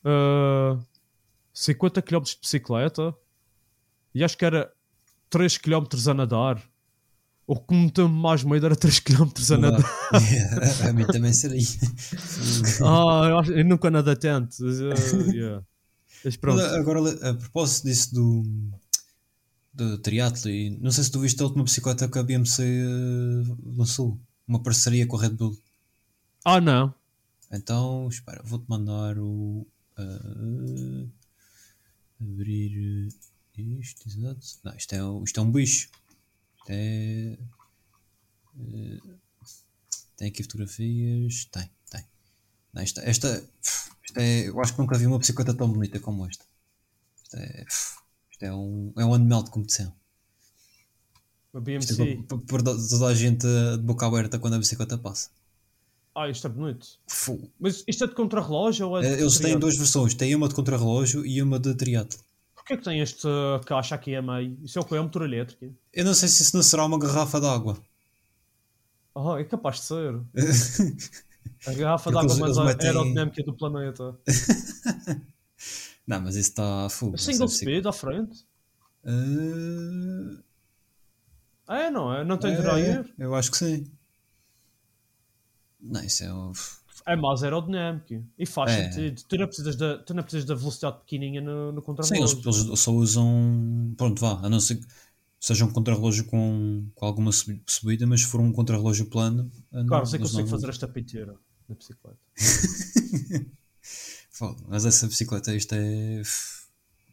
uh, 0.05 0.83
50 1.53 2.01
km 2.01 2.23
de 2.23 2.39
bicicleta 2.41 3.15
e 4.15 4.25
acho 4.25 4.39
que 4.39 4.45
era 4.45 4.73
3 5.29 5.59
km 5.59 5.85
a 6.09 6.15
nadar. 6.15 6.63
O 7.47 7.57
que 7.57 7.75
me 7.75 7.91
deu 7.91 8.09
mais 8.09 8.43
medo 8.43 8.67
era 8.67 8.75
3 8.75 8.99
km 9.01 9.31
a 9.53 9.59
nadar. 9.59 9.85
a 10.89 10.93
mim 10.93 11.07
também 11.07 11.33
seria. 11.33 11.63
ah, 12.83 13.43
eu, 13.49 13.65
nunca 13.65 13.91
nadei 13.91 14.17
tanto. 14.17 14.57
Uh, 14.65 15.31
yeah. 15.31 15.63
Mas 16.25 16.39
Agora, 16.75 17.31
a 17.31 17.35
propósito 17.35 17.85
disso 17.85 18.15
do, 18.15 18.43
do 19.77 19.99
triatlo, 19.99 20.51
e 20.51 20.71
não 20.79 20.91
sei 20.91 21.05
se 21.05 21.11
tu 21.11 21.21
viste 21.21 21.41
a 21.41 21.45
última 21.45 21.65
bicicleta 21.65 22.09
que 22.09 22.19
a 22.19 22.23
BMC 22.23 22.63
eh, 22.63 23.55
lançou, 23.77 24.19
uma 24.49 24.63
parceria 24.63 25.07
com 25.07 25.17
a 25.17 25.23
Red 25.23 25.31
Bull. 25.31 25.57
Ah, 26.45 26.61
não. 26.61 26.95
Então, 27.53 28.09
espera, 28.09 28.43
vou-te 28.45 28.65
mandar 28.69 29.19
o. 29.19 29.67
eh, 29.99 31.07
abrir 32.21 33.09
eh, 33.59 33.61
isto, 33.81 34.09
exato. 34.09 34.41
Não, 34.65 34.75
isto 34.77 34.93
é, 34.95 35.05
um- 35.05 35.25
isto 35.25 35.39
é 35.41 35.43
um 35.43 35.51
bicho. 35.53 35.89
Isto 36.59 36.69
é. 36.71 37.39
eh, 38.59 39.01
tem 40.17 40.29
aqui 40.29 40.43
fotografias. 40.43 41.45
Tem, 41.47 41.69
tem. 41.91 42.05
Não, 42.73 42.83
esta, 42.83 43.03
esta, 43.03 43.49
isto 44.05 44.19
é. 44.19 44.49
Eu 44.49 44.61
acho 44.61 44.73
que 44.75 44.79
nunca 44.81 44.97
vi 44.99 45.07
uma 45.07 45.19
bicicleta 45.19 45.53
tão 45.55 45.71
bonita 45.71 46.01
como 46.01 46.27
esta. 46.27 46.45
Isto 47.23 47.37
é. 47.37 47.65
É 48.41 48.53
um, 48.53 48.93
é 48.97 49.05
um 49.05 49.15
animal 49.15 49.43
de 49.43 49.51
competição. 49.51 49.93
A 51.55 51.59
Isto 51.59 52.03
é 52.03 52.05
BMC. 52.05 52.23
para, 52.29 52.39
para 52.39 52.63
toda 52.65 53.07
a 53.07 53.15
gente 53.15 53.47
de 53.47 53.83
boca 53.83 54.07
aberta 54.07 54.39
quando 54.39 54.55
a 54.55 54.59
bicicleta 54.59 54.99
passa. 54.99 55.31
Ah, 56.15 56.29
isto 56.29 56.47
é 56.47 56.51
bonito. 56.51 56.87
Mas 57.59 57.83
isto 57.87 58.05
é 58.05 58.07
de 58.07 58.15
contrarrelógio 58.15 58.89
ou 58.89 58.99
é 58.99 59.03
de 59.03 59.07
Eh, 59.09 59.21
Eles 59.21 59.39
têm 59.39 59.59
duas 59.59 59.77
versões, 59.77 60.15
tem 60.15 60.35
uma 60.35 60.49
de 60.49 60.55
contrarrelógio 60.55 61.25
e 61.27 61.41
uma 61.43 61.59
de 61.59 61.75
triatlo. 61.75 62.19
Porquê 62.55 62.75
é 62.75 62.77
que 62.77 62.85
tem 62.85 63.01
esta 63.01 63.29
caixa 63.67 63.95
aqui 63.95 64.15
a 64.15 64.23
meio? 64.23 64.59
Isso 64.63 64.79
é 64.79 64.83
o 64.83 64.85
que 64.85 64.95
é 64.95 65.01
um 65.01 65.05
motor 65.05 65.23
elétrico? 65.25 65.75
Eu 65.93 66.05
não 66.05 66.15
sei 66.15 66.29
se 66.29 66.43
isso 66.43 66.57
não 66.57 66.63
será 66.63 66.85
uma 66.85 66.99
garrafa 66.99 67.41
de 67.41 67.47
água. 67.47 67.79
Ah, 69.15 69.37
é 69.39 69.45
capaz 69.45 69.77
de 69.77 69.83
ser. 69.85 70.21
A 71.67 71.73
garrafa 71.73 72.11
d'água 72.11 72.37
mais 72.37 72.59
metem- 72.59 72.87
aerodinâmica 72.89 73.43
do 73.43 73.55
planeta. 73.55 74.15
Não, 76.07 76.21
mas 76.21 76.37
isso 76.37 76.51
está 76.51 76.89
fogo. 76.89 77.19
Single 77.19 77.47
essa 77.47 77.57
speed 77.57 77.87
à 77.87 77.93
frente? 77.93 78.47
Ah, 81.67 81.79
é, 81.81 81.91
não 81.91 82.13
é? 82.15 82.25
Não 82.25 82.37
tem 82.39 82.53
Eh, 82.53 82.61
dryer? 82.63 83.13
Eu 83.19 83.35
acho 83.35 83.51
que 83.51 83.57
sim. 83.57 83.87
Não, 85.81 86.03
isso 86.03 86.23
é. 86.25 86.33
um- 86.33 86.53
É 87.07 87.15
mais 87.17 87.43
aerodinâmico. 87.43 88.25
E 88.37 88.45
faz 88.47 88.71
É. 88.73 88.91
sentido. 88.91 89.23
Tu 89.29 89.37
não 89.37 89.47
precisas 89.47 89.77
da, 89.77 89.99
tu 89.99 90.13
não 90.15 90.23
precisas 90.25 90.45
da 90.45 90.55
velocidade 90.57 90.99
pequenininha 91.01 91.41
no, 91.41 91.71
no 91.73 91.81
Sim, 91.81 91.85
contrarrelógio. 91.87 92.41
eles, 92.45 92.65
eles 92.67 92.81
só 92.81 92.91
usam. 92.93 93.95
Pronto, 93.97 94.21
vá, 94.21 94.41
a 94.45 94.49
não 94.49 94.59
ser 94.59 94.77
que 94.77 94.87
seja 95.39 95.65
um 95.65 95.71
contrarrelógio 95.73 96.25
com, 96.27 96.89
com 96.95 97.07
alguma 97.07 97.31
subi- 97.31 97.63
subida, 97.67 98.07
mas 98.07 98.23
se 98.23 98.27
for 98.27 98.41
um 98.41 98.51
contrarrelógio 98.53 99.07
plano. 99.07 99.49
eh, 99.73 99.77
não- 99.79 99.87
Claro, 99.87 100.07
sei 100.07 100.19
que 100.19 100.25
consigo 100.25 100.43
não- 100.43 100.49
fazer 100.49 100.69
esta 100.69 100.89
piteira 100.89 101.35
na 101.69 101.75
bicicleta. 101.77 102.19
Mas 104.69 104.85
essa 104.85 105.07
bicicleta, 105.07 105.55
isto 105.55 105.75
é. 105.75 106.21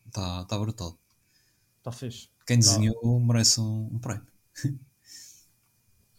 Está 0.07 0.45
tá 0.45 0.59
brutal. 0.59 0.97
Está 1.77 1.91
Tá 1.91 1.91
fixe. 1.91 2.29
Quem 2.45 2.59
desenhou 2.59 3.19
merece 3.19 3.59
um, 3.59 3.89
um 3.93 3.99
prémio. 3.99 4.25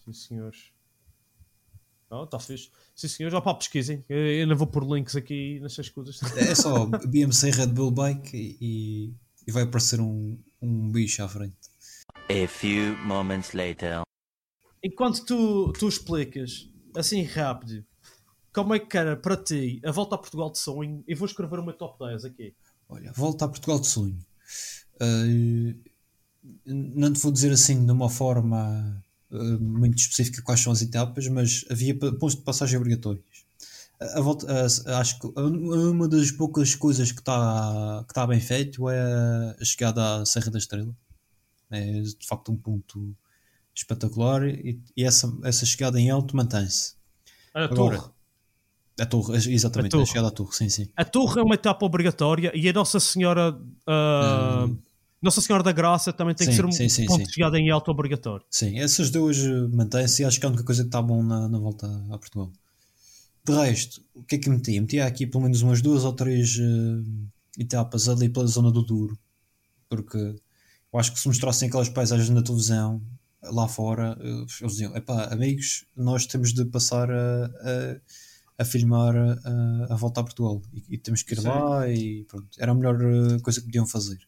Sim, 0.04 0.12
senhores. 0.12 0.70
Não, 2.10 2.24
está 2.24 2.38
fixe. 2.38 2.70
Sim, 2.94 3.08
senhores. 3.08 3.38
Para 3.40 3.54
pesquisem. 3.54 4.04
Eu 4.08 4.18
eu 4.18 4.46
não 4.46 4.56
vou 4.56 4.66
pôr 4.66 4.84
links 4.84 5.16
aqui 5.16 5.58
nessas 5.60 5.88
coisas. 5.88 6.20
É 6.36 6.54
só 6.54 6.86
BMC 6.86 7.50
Red 7.50 7.68
Bull 7.68 7.90
Bike 7.90 8.36
e, 8.60 9.14
e 9.46 9.52
vai 9.52 9.62
aparecer 9.62 10.00
um, 10.00 10.38
um 10.60 10.90
bicho 10.90 11.22
à 11.22 11.28
frente. 11.28 11.56
A 12.28 12.48
few 12.48 12.96
moments 13.04 13.52
later. 13.52 14.02
Enquanto 14.82 15.24
tu, 15.24 15.72
tu 15.72 15.88
explicas, 15.88 16.68
assim 16.94 17.22
rápido, 17.22 17.84
como 18.54 18.74
é 18.74 18.78
que 18.78 18.96
era 18.96 19.16
para 19.16 19.36
ti 19.36 19.80
a 19.84 19.90
volta 19.90 20.14
a 20.14 20.18
Portugal 20.18 20.50
de 20.50 20.58
sonho, 20.58 21.02
e 21.06 21.14
vou 21.14 21.26
escrever 21.26 21.60
meu 21.62 21.74
top 21.74 21.98
10 22.06 22.24
aqui. 22.24 22.54
Olha, 22.88 23.12
volta 23.12 23.44
a 23.44 23.48
Portugal 23.48 23.80
de 23.80 23.86
sonho. 23.88 24.18
Eh, 25.00 25.74
não 26.66 27.12
te 27.12 27.20
vou 27.20 27.32
dizer 27.32 27.52
assim 27.52 27.84
de 27.84 27.92
uma 27.92 28.08
forma 28.08 29.02
eh, 29.30 29.36
muito 29.58 29.98
específica 29.98 30.42
quais 30.42 30.60
são 30.60 30.72
as 30.72 30.82
etapas, 30.82 31.26
mas 31.28 31.64
havia 31.70 31.98
pontos 31.98 32.36
de 32.36 32.42
passagem 32.42 32.78
obrigatórios. 32.78 33.44
A, 34.00 34.18
a 34.18 34.20
volta, 34.20 34.46
a- 34.52 34.98
acho 35.00 35.18
que 35.18 35.26
uma 35.38 36.08
das 36.08 36.30
poucas 36.30 36.74
coisas 36.74 37.10
que 37.12 37.20
está 37.20 38.04
que 38.06 38.14
tá 38.14 38.26
bem 38.26 38.40
feito 38.40 38.88
é 38.88 39.56
a 39.60 39.64
chegada 39.64 40.20
à 40.22 40.26
Serra 40.26 40.50
da 40.50 40.58
Estrela. 40.58 40.94
É 41.70 42.02
de 42.02 42.26
facto 42.26 42.52
um 42.52 42.56
ponto 42.56 43.16
espetacular 43.74 44.46
e, 44.46 44.80
e 44.96 45.04
essa, 45.04 45.32
essa 45.42 45.66
chegada 45.66 45.98
em 46.00 46.10
alto 46.10 46.36
mantém-se. 46.36 46.94
A 47.54 47.64
Agora, 47.64 47.98
torre. 47.98 48.10
A 49.00 49.06
torre, 49.06 49.36
exatamente, 49.52 49.94
A 49.94 49.96
a, 49.96 50.00
torre. 50.00 50.06
chegada 50.06 50.28
à 50.28 50.30
torre, 50.30 50.54
sim, 50.54 50.68
sim. 50.68 50.88
A 50.96 51.04
torre 51.04 51.40
é 51.40 51.42
uma 51.42 51.54
etapa 51.56 51.84
obrigatória 51.84 52.52
e 52.54 52.68
a 52.68 52.72
Nossa 52.72 53.00
Senhora. 53.00 53.58
ah, 53.86 54.68
Nossa 55.20 55.40
Senhora 55.40 55.62
da 55.64 55.72
Graça 55.72 56.12
também 56.12 56.34
tem 56.34 56.46
que 56.46 56.52
Sim, 56.52 56.56
ser 56.56 56.66
um 56.66 56.72
sim, 56.72 56.88
sim, 56.88 57.06
ponto 57.06 57.24
de 57.24 57.32
chegada 57.32 57.58
em 57.58 57.70
alto 57.70 57.90
obrigatório. 57.90 58.44
Sim, 58.50 58.78
essas 58.78 59.10
duas 59.10 59.36
mantêm-se 59.72 60.22
e 60.22 60.24
acho 60.24 60.38
que 60.38 60.44
é 60.44 60.48
a 60.48 60.50
única 60.50 60.64
coisa 60.64 60.82
que 60.82 60.88
está 60.88 61.02
bom 61.02 61.22
na, 61.22 61.48
na 61.48 61.58
volta 61.58 61.86
a 62.10 62.18
Portugal. 62.18 62.52
De 63.44 63.52
resto, 63.52 64.00
o 64.14 64.22
que 64.22 64.36
é 64.36 64.38
que 64.38 64.48
metia? 64.48 64.80
Metia 64.80 65.06
aqui 65.06 65.26
pelo 65.26 65.42
menos 65.42 65.60
umas 65.62 65.82
duas 65.82 66.04
ou 66.04 66.12
três 66.12 66.56
eh, 66.58 67.62
etapas 67.62 68.08
ali 68.08 68.28
pela 68.28 68.46
zona 68.46 68.70
do 68.70 68.82
Douro, 68.82 69.18
porque 69.88 70.16
eu 70.16 70.98
acho 70.98 71.12
que 71.12 71.18
se 71.20 71.26
mostrassem 71.28 71.68
aquelas 71.68 71.88
paisagens 71.88 72.30
na 72.30 72.42
televisão 72.42 73.02
lá 73.42 73.66
fora, 73.68 74.16
eh, 74.20 74.26
eles 74.60 74.72
diziam: 74.72 74.96
epá, 74.96 75.24
amigos, 75.32 75.84
nós 75.96 76.24
temos 76.26 76.52
de 76.54 76.64
passar 76.64 77.10
a, 77.10 77.44
a, 77.46 77.96
a 78.58 78.64
filmar 78.64 79.14
a, 79.16 79.92
a 79.92 79.96
volta 79.96 80.20
a 80.20 80.24
Portugal 80.24 80.62
e, 80.72 80.84
e 80.94 80.98
temos 80.98 81.22
que 81.22 81.32
ir 81.34 81.40
Sim. 81.40 81.48
lá 81.48 81.88
e 81.88 82.24
pronto, 82.24 82.48
era 82.58 82.72
a 82.72 82.74
melhor 82.74 83.00
eh, 83.02 83.40
coisa 83.40 83.60
que 83.60 83.66
podiam 83.66 83.86
fazer. 83.86 84.18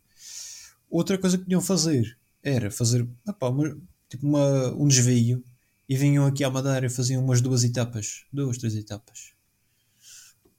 Outra 0.91 1.17
coisa 1.19 1.37
que 1.39 1.45
podiam 1.45 1.61
fazer 1.61 2.19
era 2.43 2.71
fazer 2.71 3.09
epá, 3.29 3.49
uma- 3.49 3.77
tipo 4.09 4.27
uma, 4.27 4.73
um 4.75 4.87
desvio 4.89 5.45
e 5.89 5.97
vinham 5.97 6.27
aqui 6.27 6.43
à 6.43 6.51
Madeira 6.51 6.87
e 6.87 6.91
faziam 6.91 7.23
umas 7.23 7.41
duas 7.41 7.63
etapas, 7.65 8.25
duas, 8.33 8.59
três 8.59 8.75
etapas. 8.75 9.33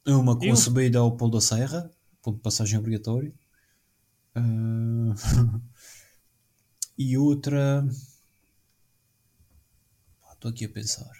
Uma 0.06 0.38
com 0.38 0.46
Eu- 0.46 0.54
a 0.54 0.56
subida 0.56 1.00
ao 1.00 1.18
Polo 1.18 1.32
da 1.32 1.42
Serra, 1.42 1.92
ponto 2.22 2.38
de 2.38 2.42
passagem 2.42 2.80
obrigatório. 2.80 3.34
Ah, 4.34 5.14
e 6.98 7.18
outra. 7.18 7.86
Estou 10.34 10.52
aqui 10.52 10.66
a 10.66 10.70
pensar. 10.70 11.12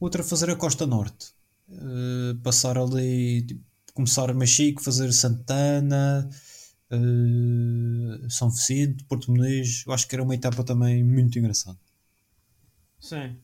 Outra 0.00 0.22
fazer 0.24 0.50
a 0.50 0.56
Costa 0.56 0.84
Norte. 0.86 1.32
Ah, 1.70 2.36
passar 2.42 2.78
ali, 2.78 3.42
tipo, 3.46 3.62
começar 3.94 4.30
a 4.30 4.34
Machico, 4.34 4.82
fazer 4.82 5.12
Santana, 5.12 6.28
ah, 6.90 8.28
São 8.28 8.50
Vicente, 8.50 9.04
Porto 9.04 9.30
Muniz. 9.30 9.84
Eu 9.86 9.92
acho 9.92 10.06
que 10.08 10.14
era 10.14 10.22
uma 10.22 10.34
etapa 10.34 10.64
também 10.64 11.02
muito 11.04 11.38
engraçada. 11.38 11.78
Sim. 13.00 13.36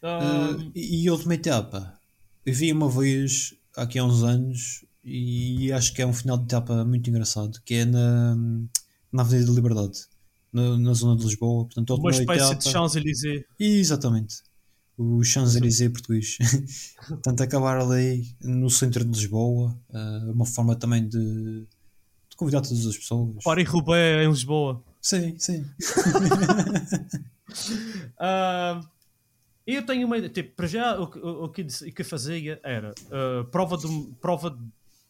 Uh, 0.00 0.70
e 0.76 1.02
e 1.02 1.10
última 1.10 1.34
etapa, 1.34 2.00
eu 2.46 2.54
vi 2.54 2.72
uma 2.72 2.88
vez 2.88 3.54
aqui 3.76 3.98
há 3.98 4.04
uns 4.04 4.22
anos 4.22 4.84
e 5.02 5.72
acho 5.72 5.92
que 5.92 6.02
é 6.02 6.06
um 6.06 6.12
final 6.12 6.38
de 6.38 6.44
etapa 6.44 6.84
muito 6.84 7.10
engraçado, 7.10 7.60
que 7.64 7.74
é 7.74 7.84
na, 7.84 8.36
na 9.10 9.22
Avenida 9.22 9.46
da 9.46 9.52
Liberdade, 9.52 10.06
na, 10.52 10.78
na 10.78 10.92
zona 10.92 11.16
de 11.16 11.24
Lisboa. 11.24 11.64
Portanto, 11.64 11.94
uma 11.94 12.10
espécie 12.10 12.44
etapa, 12.44 12.54
de 12.54 12.70
Champs-Élysées. 12.70 13.44
Exatamente. 13.58 14.36
O 14.98 15.22
Champs-Élysées 15.22 15.90
português. 15.92 16.36
Portanto, 17.06 17.40
acabar 17.42 17.78
ali 17.80 18.34
no 18.42 18.68
centro 18.68 19.04
de 19.04 19.10
Lisboa, 19.10 19.78
uh, 19.90 20.32
uma 20.32 20.44
forma 20.44 20.74
também 20.74 21.06
de, 21.08 21.60
de 22.28 22.36
convidar 22.36 22.60
todas 22.62 22.84
as 22.84 22.96
pessoas. 22.98 23.44
Paris-Roubaix 23.44 24.26
em 24.26 24.28
Lisboa. 24.28 24.82
Sim, 25.00 25.38
sim. 25.38 25.64
E 29.66 29.74
eu 29.76 29.86
tenho 29.86 30.06
uma 30.06 30.18
ideia, 30.18 30.32
tipo, 30.32 30.54
para 30.56 30.66
já 30.66 30.98
o, 31.00 31.06
que- 31.06 31.18
o, 31.20 31.44
o 31.44 31.48
que, 31.48 31.62
o 31.62 31.92
que 31.94 32.02
fazia 32.04 32.60
era 32.64 32.92
uh, 33.06 33.44
prova, 33.50 33.76
de, 33.76 33.86
prova 34.20 34.50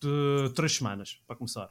de 0.01 0.53
três 0.55 0.77
semanas, 0.77 1.19
para 1.27 1.37
começar. 1.37 1.71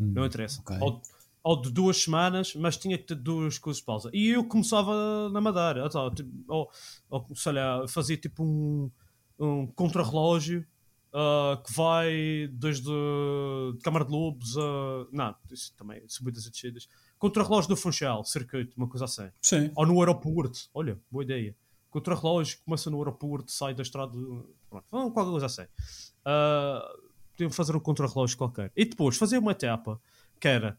Hum, 0.00 0.12
Não 0.14 0.24
interessa. 0.26 0.60
ok. 0.60 0.76
Ou, 0.80 1.02
ou 1.42 1.60
de 1.60 1.70
duas 1.70 2.02
semanas, 2.02 2.54
mas 2.54 2.76
tinha 2.76 2.96
que 2.96 3.04
ter 3.04 3.16
duas 3.16 3.58
coisas 3.58 3.80
de 3.80 3.86
pausa. 3.86 4.10
E 4.12 4.28
eu 4.28 4.44
começava 4.44 5.28
na 5.30 5.40
Madeira, 5.40 5.88
ou, 5.92 6.14
tipo, 6.14 6.30
ou, 6.48 7.26
sei 7.34 7.52
lá, 7.52 7.86
fazia 7.88 8.16
tipo 8.16 8.44
um, 8.44 8.90
um 9.38 9.66
contrarrelógio 9.66 10.64
ah, 11.12 11.60
que 11.64 11.72
vai 11.74 12.48
desde 12.52 12.86
de 12.86 13.82
Câmara 13.82 14.04
de 14.04 14.10
Lobos 14.10 14.56
a. 14.56 15.06
Não, 15.12 15.34
isso 15.50 15.74
também, 15.76 16.02
subidas 16.08 16.46
e 16.46 16.50
descidas. 16.50 16.88
Contrarrelógio 17.18 17.68
do 17.68 17.76
Funchal, 17.76 18.24
circuito, 18.24 18.74
uma 18.76 18.88
coisa 18.88 19.04
assim. 19.04 19.30
Sim. 19.42 19.70
Ou 19.76 19.86
no 19.86 20.00
aeroporto, 20.00 20.70
olha, 20.72 20.98
boa 21.10 21.22
ideia. 21.22 21.54
Contrarrelógio 21.90 22.58
começa 22.64 22.88
no 22.88 22.98
aeroporto, 22.98 23.52
sai 23.52 23.74
da 23.74 23.82
estrada. 23.82 24.12
Pronto, 24.70 25.12
qualquer 25.12 25.30
coisa 25.30 25.46
assim. 25.46 25.66
Podiam 27.32 27.50
fazer 27.50 27.76
um 27.76 27.80
contrarrelógio 27.80 28.38
qualquer. 28.38 28.72
E 28.74 28.86
depois 28.86 29.18
fazer 29.18 29.36
uma 29.36 29.52
etapa 29.52 30.00
que 30.40 30.48
era 30.48 30.78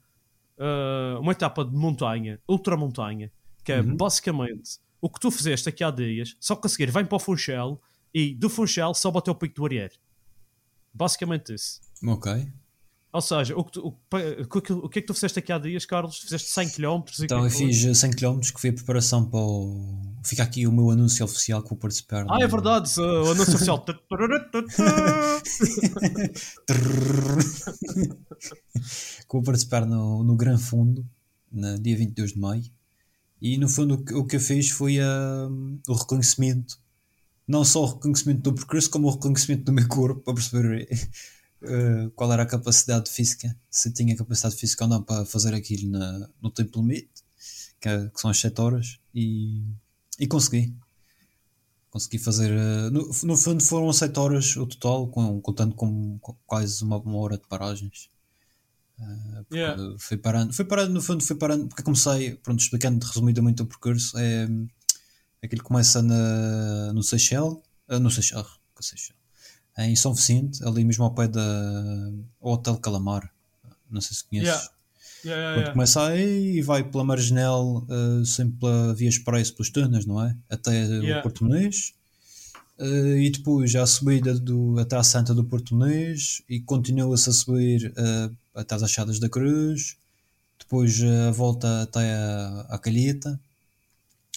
ah, 0.57 1.17
uma 1.19 1.31
etapa 1.31 1.63
de 1.63 1.75
montanha, 1.75 2.39
ultramontanha, 2.47 3.31
que 3.63 3.71
é 3.71 3.81
basicamente 3.81 4.79
o 5.01 5.09
que 5.09 5.19
tu 5.19 5.29
fizeste 5.31 5.67
aqui 5.67 5.83
há 5.83 5.91
dias, 5.91 6.35
só 6.39 6.55
que 6.55 6.67
a 6.67 6.69
seguir 6.69 6.91
vem 6.91 7.05
para 7.05 7.15
o 7.15 7.19
Funchal 7.19 7.81
e 8.13 8.33
do 8.35 8.49
Funchal 8.49 8.93
sobe 8.93 9.17
até 9.17 9.31
o 9.31 9.35
Pico 9.35 9.55
do 9.55 9.65
Ariel. 9.65 9.89
Basicamente 10.93 11.53
isso. 11.53 11.81
Ok. 12.05 12.47
Ou 13.13 13.21
seja, 13.21 13.55
o 13.55 13.63
que, 13.63 13.71
tu- 13.73 13.81
o, 13.87 13.89
o 13.91 14.85
o 14.85 14.89
que 14.89 14.97
é 14.99 15.01
que 15.03 15.07
tu 15.07 15.13
fizeste 15.13 15.37
aqui 15.37 15.51
há 15.53 15.59
dias, 15.59 15.85
Carlos? 15.85 16.17
Fizeste 16.17 16.49
100 16.49 16.69
km 16.71 17.03
e 17.19 17.23
Então 17.25 17.43
eu 17.43 17.49
fiz 17.51 17.85
eh, 17.85 17.93
100 17.93 18.11
km 18.11 18.39
que 18.39 18.59
foi 18.59 18.71
a 18.71 18.73
preparação 18.73 19.23
para 19.29 19.39
o. 19.39 20.01
Fica 20.25 20.41
aqui 20.41 20.65
o 20.65 20.71
meu 20.71 20.89
anúncio 20.89 21.23
oficial 21.23 21.61
que 21.61 21.69
vou 21.69 21.77
participar. 21.77 22.25
Ah, 22.27 22.37
no- 22.39 22.43
é 22.43 22.47
verdade, 22.47 22.89
o 22.99 23.31
anúncio 23.31 23.53
oficial. 23.53 23.85
que 27.95 29.31
vou 29.31 29.43
participar 29.43 29.85
no, 29.85 30.23
no 30.23 30.35
Gran 30.35 30.57
Fundo, 30.57 31.05
no 31.51 31.77
dia 31.79 31.95
22 31.97 32.33
de 32.33 32.39
maio. 32.39 32.63
E 33.41 33.57
no 33.57 33.67
fundo 33.67 33.95
o 33.95 34.03
que, 34.05 34.13
o 34.13 34.25
que 34.25 34.37
eu 34.37 34.39
fiz 34.39 34.69
foi 34.69 34.99
ah, 34.99 35.49
o 35.87 35.93
reconhecimento, 35.93 36.79
não 37.47 37.65
só 37.65 37.83
o 37.83 37.93
reconhecimento 37.93 38.41
do 38.41 38.53
percurso, 38.53 38.89
como 38.89 39.07
o 39.07 39.11
reconhecimento 39.11 39.63
do 39.65 39.73
meu 39.73 39.87
corpo, 39.87 40.21
para 40.21 40.33
perceber 40.33 40.87
ah, 41.65 42.11
qual 42.15 42.31
era 42.33 42.43
a 42.43 42.45
capacidade 42.45 43.09
física, 43.09 43.55
se 43.69 43.91
tinha 43.91 44.15
capacidade 44.15 44.55
física 44.55 44.83
ou 44.83 44.89
não 44.89 45.03
para 45.03 45.25
fazer 45.25 45.53
aquilo 45.53 45.91
na, 45.91 46.29
no 46.41 46.51
tempo 46.51 46.79
limite, 46.79 47.09
que, 47.79 47.89
é- 47.89 48.09
que 48.09 48.19
são 48.21 48.29
as 48.29 48.39
7 48.39 48.59
horas, 48.61 48.99
e, 49.13 49.63
e 50.19 50.27
consegui. 50.27 50.75
Consegui 51.89 52.17
fazer. 52.17 52.51
ah, 52.51 52.89
no, 52.91 53.09
no 53.23 53.37
fundo 53.37 53.63
foram 53.63 53.91
7 53.93 54.17
horas 54.19 54.55
o 54.57 54.65
total, 54.65 55.07
com, 55.07 55.41
contando 55.41 55.75
com, 55.75 56.17
com 56.19 56.35
quase 56.45 56.83
uma, 56.83 56.97
uma 56.97 57.17
hora 57.17 57.37
de 57.37 57.47
paragens. 57.47 58.09
Yeah. 59.51 59.81
Uh, 59.81 59.99
fui 59.99 60.17
parando, 60.17 60.53
fui 60.53 60.65
parando, 60.65 60.93
no 60.93 61.01
fundo, 61.01 61.23
fui 61.23 61.35
parando, 61.35 61.67
porque 61.67 61.83
comecei, 61.83 62.35
pronto, 62.35 62.59
explicando 62.61 63.05
resumidamente 63.05 63.61
o 63.61 63.65
percurso, 63.65 64.17
é 64.17 64.47
aquilo 65.43 65.61
que 65.61 65.67
começa 65.67 66.01
na, 66.01 66.93
no 66.93 67.03
Seychelles, 67.03 67.57
no 67.89 68.09
Seychelles, 68.09 68.47
Seychelles, 68.79 69.22
em 69.77 69.95
São 69.95 70.13
Vicente, 70.13 70.63
ali 70.63 70.83
mesmo 70.83 71.03
ao 71.03 71.13
pé 71.13 71.27
da 71.27 72.11
ao 72.41 72.53
Hotel 72.53 72.77
Calamar, 72.77 73.29
não 73.89 74.01
sei 74.01 74.15
se 74.15 74.23
conheces. 74.25 74.49
Yeah. 74.49 74.73
Yeah, 75.25 75.41
yeah, 75.41 75.55
yeah. 75.55 75.71
começa 75.71 76.05
aí 76.05 76.57
e 76.57 76.61
vai 76.61 76.83
pela 76.83 77.05
Marginal, 77.05 77.87
uh, 77.87 78.25
sempre 78.25 78.59
pela 78.59 78.93
Via 78.93 79.07
Expresso, 79.07 79.53
pelos 79.53 79.69
túneis, 79.69 80.05
não 80.05 80.21
é? 80.21 80.35
Até 80.49 80.85
o 80.85 81.21
Porto 81.21 81.45
Muniz. 81.45 81.93
Uh, 82.77 83.17
e 83.17 83.29
depois 83.29 83.71
já 83.71 83.83
a 83.83 83.87
subida 83.87 84.37
do, 84.37 84.77
até 84.79 84.97
à 84.97 85.03
Santa 85.03 85.33
do 85.33 85.43
Porto 85.43 85.75
Muniz 85.75 86.41
e 86.49 86.59
continua-se 86.59 87.29
a 87.29 87.31
subir 87.31 87.93
uh, 87.95 88.35
até 88.53 88.75
às 88.75 88.83
Achadas 88.83 89.17
da 89.17 89.29
Cruz. 89.29 89.95
Depois 90.59 91.01
a 91.01 91.31
volta 91.31 91.83
até 91.83 92.13
a, 92.13 92.65
a 92.69 92.77
Calheta. 92.77 93.39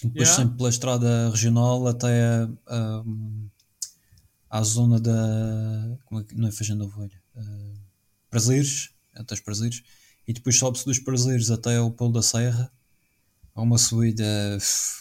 Depois 0.01 0.29
sempre 0.29 0.55
pela 0.55 0.69
estrada 0.69 1.29
regional 1.31 1.87
até 1.87 2.47
a, 2.67 3.03
um, 3.05 3.47
à 4.49 4.61
zona 4.63 4.99
da. 4.99 5.97
Como 6.05 6.21
é 6.21 6.23
que, 6.23 6.35
não 6.35 6.47
é 6.47 6.51
Fazenda 6.51 6.83
Ovelha? 6.85 7.21
Uh, 7.35 7.77
Prazeres, 8.29 8.89
até 9.15 9.33
os 9.33 9.39
Prazeres 9.39 9.83
e 10.27 10.33
depois 10.33 10.57
sobe-se 10.57 10.83
dos 10.85 10.99
prazeres 10.99 11.49
até 11.49 11.77
ao 11.77 11.89
Polo 11.91 12.13
da 12.13 12.21
Serra. 12.21 12.71
Há 13.55 13.61
uma 13.61 13.77
subida. 13.77 14.23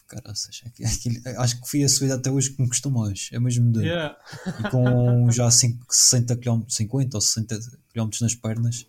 Caraças, 0.08 0.62
aqui- 0.64 0.84
aquilo- 0.84 1.20
acho 1.40 1.60
que 1.60 1.68
fui 1.68 1.82
a 1.84 1.88
subida 1.88 2.14
até 2.14 2.30
hoje 2.30 2.50
que 2.50 2.62
me 2.62 2.68
custou 2.68 2.90
mais. 2.92 3.28
É 3.32 3.38
mesmo 3.40 3.70
de. 3.72 3.80
Yeah. 3.80 4.16
E 4.60 4.70
com 4.70 5.30
já 5.32 5.50
cinco- 5.50 5.84
60 5.90 6.36
km, 6.36 6.62
50 6.68 7.16
ou 7.16 7.20
60 7.20 7.58
km 7.92 8.08
nas 8.20 8.34
pernas, 8.36 8.86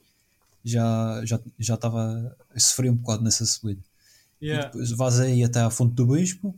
já 0.64 1.22
já 1.26 1.40
já 1.60 1.74
estava. 1.76 2.36
a 2.56 2.60
sofrer 2.60 2.92
um 2.92 2.96
bocado 2.96 3.24
nessa 3.24 3.46
subida. 3.46 3.82
E 4.40 4.46
Yeah. 4.46 4.68
depois 4.68 4.92
vais 4.92 5.20
aí 5.20 5.44
até 5.44 5.60
à 5.62 5.70
Fonte 5.72 5.96
do 5.96 6.06
Bispo. 6.06 6.56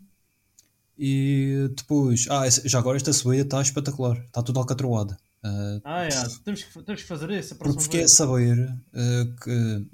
E 1.02 1.70
depois. 1.78 2.26
Ah, 2.30 2.44
já 2.50 2.78
agora 2.80 2.98
esta 2.98 3.14
subida 3.14 3.44
está 3.44 3.62
espetacular. 3.62 4.18
Está 4.26 4.44
tudo 4.44 4.60
alcatroada. 4.60 5.18
Ah, 5.42 5.80
Ah, 5.86 6.04
yeah. 6.04 6.30
temos, 6.44 6.64
que, 6.64 6.84
temos 6.84 7.02
que 7.02 7.08
fazer 7.08 7.30
isso 7.32 7.54
a 7.54 7.58
porque 7.58 7.82
fiquei 7.82 8.00
a 8.00 8.04
vez. 8.04 8.12
saber 8.12 8.78
eh, 8.94 9.28
que 9.42 9.88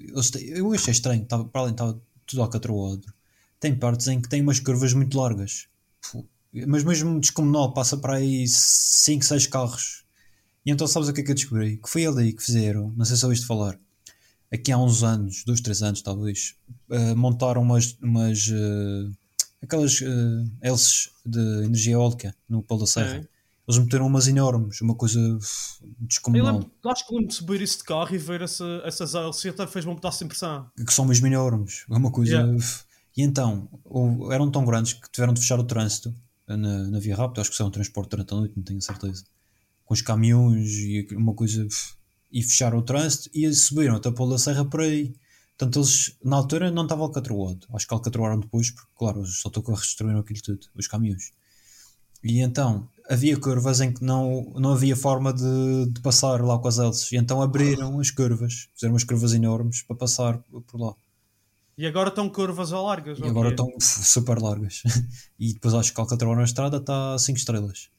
eu 0.60 0.74
achei 0.74 0.91
estranho, 0.91 1.22
estava, 1.22 1.46
para 1.46 1.62
além 1.62 1.74
de 1.76 1.76
estava 1.76 2.02
tudo 2.26 2.41
alcatroado, 2.41 3.04
tem 3.60 3.76
partes 3.76 4.08
em 4.08 4.20
que 4.20 4.28
tem 4.28 4.41
umas 4.41 4.60
curvas 4.60 4.94
muito 4.94 5.15
largas, 5.15 5.68
mas 6.68 6.84
mesmo 6.84 7.20
descomunal, 7.20 7.72
passa 7.76 7.96
para 7.96 8.15
aí 8.15 8.48
5, 8.48 9.24
6 9.24 9.46
carros. 9.46 10.04
E 10.65 10.72
então 10.72 10.88
sabes 10.88 11.08
o 11.10 11.13
que 11.13 11.22
é 11.22 11.24
que 11.24 11.30
eu 11.30 11.36
descobri? 11.36 11.78
Que 11.78 11.88
foi 11.89 12.08
ali 12.08 12.34
que 12.34 12.41
fizeram, 12.44 12.91
não 12.98 13.06
sei 13.06 13.15
se 13.15 13.24
ouviste 13.24 13.46
falar, 13.46 13.80
aqui 14.52 14.72
há 14.72 14.80
uns 14.80 15.04
anos, 15.04 15.44
dois, 15.46 15.62
três 15.62 15.84
anos 15.84 16.02
talvez, 16.02 16.56
eh, 16.89 17.13
montaram 17.13 17.62
umas, 17.62 17.96
umas 18.02 18.50
eh, 18.52 19.12
aquelas 19.65 20.01
eh, 20.01 20.45
hélices 20.62 21.10
de 21.25 21.39
energia 21.65 21.93
eólica 21.93 22.36
no 22.47 22.63
Polo 22.63 22.82
da 22.82 22.88
Serra. 22.88 23.21
Sim. 23.21 23.28
Eles 23.67 23.80
meteram 23.84 24.06
umas 24.06 24.28
enormes, 24.28 24.80
uma 24.82 24.93
coisa 24.93 25.19
Eu 25.19 25.39
descomunal. 26.01 26.54
lembro, 26.60 26.71
acho 26.86 27.08
que 27.08 27.13
lembro 27.15 27.28
de 27.30 27.34
subir 27.34 27.62
isso 27.62 27.80
de 27.80 27.84
carro 27.84 28.13
e 28.13 28.17
ver 28.19 28.41
essa, 28.43 28.63
essas 28.86 29.15
hélices 29.15 29.43
e 29.43 29.49
até 29.49 29.65
fez-me 29.65 29.91
um 29.91 29.95
pedaço 29.95 30.19
de 30.19 30.25
impressão. 30.25 30.69
que 30.86 30.93
são 30.93 31.04
mesmo 31.06 31.25
enormes. 31.25 31.84
É 31.89 31.95
uma 31.97 32.12
coisa. 32.12 32.32
Yeah. 32.32 32.58
E 33.17 33.23
então, 33.23 33.67
ou- 33.84 34.32
eram 34.32 34.51
tão 34.51 34.63
grandes 34.65 34.93
que 34.93 35.10
tiveram 35.12 35.34
de 35.34 35.41
fechar 35.41 35.60
o 35.60 35.63
trânsito 35.63 36.13
na, 36.47 36.58
na 36.58 36.99
Via 36.99 37.15
Rápida. 37.15 37.41
Acho 37.41 37.49
que 37.49 37.56
são 37.58 37.67
um 37.67 37.71
transporte 37.71 38.10
durante 38.12 38.34
a 38.34 38.38
noite, 38.38 38.54
não 38.56 38.63
tenho 38.63 38.82
certeza. 38.82 39.23
Com 39.84 39.93
os 39.95 40.01
caminhões 40.01 40.69
e 40.73 41.08
uma 41.13 41.34
coisa. 41.34 41.67
E 42.32 42.43
fecharam 42.43 42.78
o 42.78 42.82
trânsito 42.84 43.30
e 43.34 43.51
subiram 43.54 43.95
até 43.95 44.12
Polo 44.12 44.32
da 44.34 44.38
Serra 44.38 44.63
por 44.65 44.82
aí. 44.82 45.15
Portanto, 45.58 45.80
eles 45.80 46.18
na 46.24 46.36
altura 46.36 46.70
não 46.70 46.84
estavam 46.84 47.06
alcatroado. 47.06 47.65
Acho 47.74 47.88
que 47.88 47.94
alcatroaram 47.94 48.39
depois, 48.39 48.72
porque, 48.72 48.91
claro, 48.96 49.22
os 49.22 49.41
autocarros 49.46 49.86
destruíram 49.86 50.20
aquilo 50.20 50.41
tudo, 50.41 50.68
os 50.76 50.88
caminhões. 50.88 51.32
E 52.22 52.41
então 52.41 52.89
havia 53.10 53.39
curvas 53.39 53.80
em 53.80 53.94
que 53.94 54.04
não, 54.04 54.52
não 54.56 54.74
havia 54.74 54.96
forma 54.96 55.32
de, 55.32 55.86
de 55.91 56.02
passar 56.02 56.41
lá 56.41 56.60
com 56.60 56.68
as 56.68 56.78
hélices. 56.78 57.12
E 57.12 57.15
então 57.15 57.41
abriram 57.41 58.00
as 58.00 58.12
curvas, 58.12 58.68
fizeram 58.74 58.94
umas 58.94 59.04
curvas 59.04 59.34
enormes 59.34 59.82
para 59.84 59.96
passar 59.96 60.39
por 60.68 60.80
lá. 60.80 60.94
E 61.78 61.86
agora 61.86 62.10
estão 62.10 62.28
curvas 62.30 62.72
ou 62.72 62.86
largas. 62.86 63.20
E 63.20 63.22
ou 63.22 63.30
agora 63.30 63.50
estão 63.50 63.70
super 63.80 64.41
largas. 64.41 64.84
e 65.39 65.54
depois 65.54 65.74
acho 65.74 65.94
que 65.94 66.00
Alcatrão 66.00 66.36
na 66.36 66.44
estrada 66.44 66.78
está 66.78 67.13
a 67.13 67.20
5 67.20 67.38
estrelas. 67.38 67.89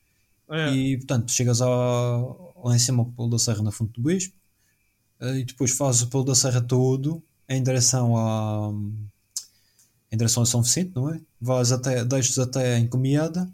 É. 0.50 0.72
E 0.72 0.96
portanto, 0.98 1.30
chegas 1.32 1.60
ao, 1.60 2.54
lá 2.64 2.74
em 2.74 2.78
cima 2.78 3.02
ao 3.02 3.06
Polo 3.06 3.30
da 3.30 3.38
Serra 3.38 3.62
na 3.62 3.72
Fonte 3.72 3.94
do 3.94 4.02
Bispo 4.02 4.34
eh, 5.20 5.38
e 5.38 5.44
depois 5.44 5.72
fazes 5.72 6.02
o 6.02 6.08
Polo 6.08 6.24
da 6.24 6.34
Serra 6.34 6.60
todo 6.60 7.22
em 7.48 7.62
direção 7.62 8.16
a 8.16 8.72
em 10.12 10.16
direção 10.16 10.42
a 10.42 10.46
São 10.46 10.62
Vicente, 10.62 10.92
não 10.94 11.10
é? 11.12 11.20
Vais 11.40 11.72
até, 11.72 12.04
deixas 12.04 12.38
até 12.38 12.74
a 12.76 12.78
Encomiada 12.78 13.50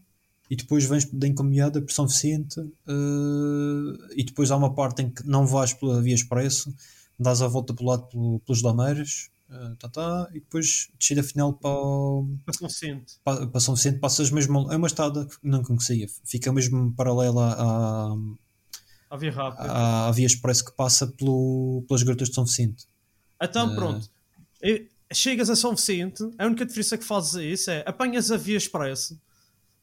e 0.50 0.54
depois 0.56 0.84
vens 0.84 1.04
da 1.06 1.26
Encomiada 1.26 1.80
para 1.80 1.94
São 1.94 2.06
Vicente 2.06 2.60
eh, 2.86 4.12
e 4.16 4.22
depois 4.24 4.50
há 4.50 4.56
uma 4.56 4.74
parte 4.74 5.02
em 5.02 5.10
que 5.10 5.26
não 5.26 5.46
vais 5.46 5.72
pela 5.72 6.00
via 6.02 6.14
expresso, 6.14 6.72
dás 7.18 7.40
a 7.40 7.48
volta 7.48 7.72
pelo 7.74 7.88
lado 7.88 8.06
pelo- 8.08 8.40
pelos 8.40 8.60
Lameiras 8.62 9.30
eh, 9.50 9.74
tá, 9.78 9.88
tá, 9.88 10.28
e 10.30 10.40
depois 10.40 10.88
descida 10.98 11.22
final 11.22 11.54
para, 11.54 11.70
o- 11.70 12.28
Mas 12.46 12.60
não 12.60 12.68
sente. 12.68 13.14
pa- 13.24 13.46
para 13.46 13.60
São 13.60 13.74
Vicente, 13.74 13.98
passas 13.98 14.30
mesmo. 14.30 14.70
É 14.70 14.76
uma 14.76 14.86
estrada 14.86 15.24
que 15.26 15.36
não 15.42 15.62
conhecia, 15.62 16.06
fica 16.24 16.52
mesmo 16.52 16.92
paralela 16.94 17.54
à, 17.58 18.14
A 19.10 19.16
via 19.16 19.32
rápida. 19.32 19.62
à, 19.72 20.08
à 20.08 20.12
via 20.12 20.26
expresso 20.26 20.64
que 20.66 20.72
passa 20.72 21.06
pelo, 21.06 21.82
pelas 21.88 22.02
grutas 22.02 22.28
de 22.28 22.34
São 22.34 22.44
Vicente. 22.44 22.84
Então 23.42 23.74
pronto. 23.74 24.08
E 24.62 24.86
chegas 25.12 25.50
a 25.50 25.56
São 25.56 25.74
Vicente, 25.74 26.22
a 26.38 26.46
única 26.46 26.64
diferença 26.64 26.96
que 26.96 27.04
fazes 27.04 27.34
é 27.36 27.44
isso 27.44 27.70
é 27.70 27.82
apanhas 27.86 28.30
a 28.30 28.36
via 28.36 28.56
expresso, 28.56 29.20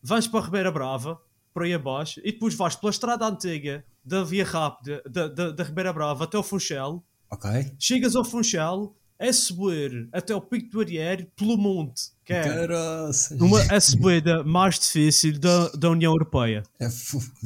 vais 0.01 0.27
para 0.27 0.39
a 0.39 0.43
Ribeira 0.45 0.71
Brava, 0.71 1.19
por 1.53 1.63
aí 1.63 1.73
abaixo, 1.73 2.19
e 2.23 2.31
depois 2.31 2.53
vais 2.55 2.75
pela 2.75 2.89
estrada 2.91 3.25
antiga 3.25 3.83
da 4.03 4.23
via 4.23 4.45
rápida 4.45 5.01
da, 5.09 5.27
da, 5.27 5.51
da 5.51 5.63
Ribeira 5.63 5.91
Brava 5.93 6.23
até 6.23 6.37
ao 6.37 6.43
Funchal, 6.43 7.03
Ok? 7.31 7.49
chegas 7.77 8.15
ao 8.15 8.23
Funchal 8.25 8.95
é 9.21 9.33
subir 9.33 10.07
até 10.13 10.33
o 10.33 10.39
pico 10.39 10.69
do 10.71 10.79
Ariere 10.79 11.29
pelo 11.35 11.57
monte, 11.57 12.03
que 12.23 12.31
é 12.31 12.41
Caraças. 12.41 13.37
uma, 13.41 13.59
a 13.63 13.81
subida 13.81 14.43
mais 14.45 14.79
difícil 14.79 15.37
da, 15.37 15.67
da 15.71 15.89
União 15.89 16.13
Europeia. 16.13 16.63
É, 16.79 16.85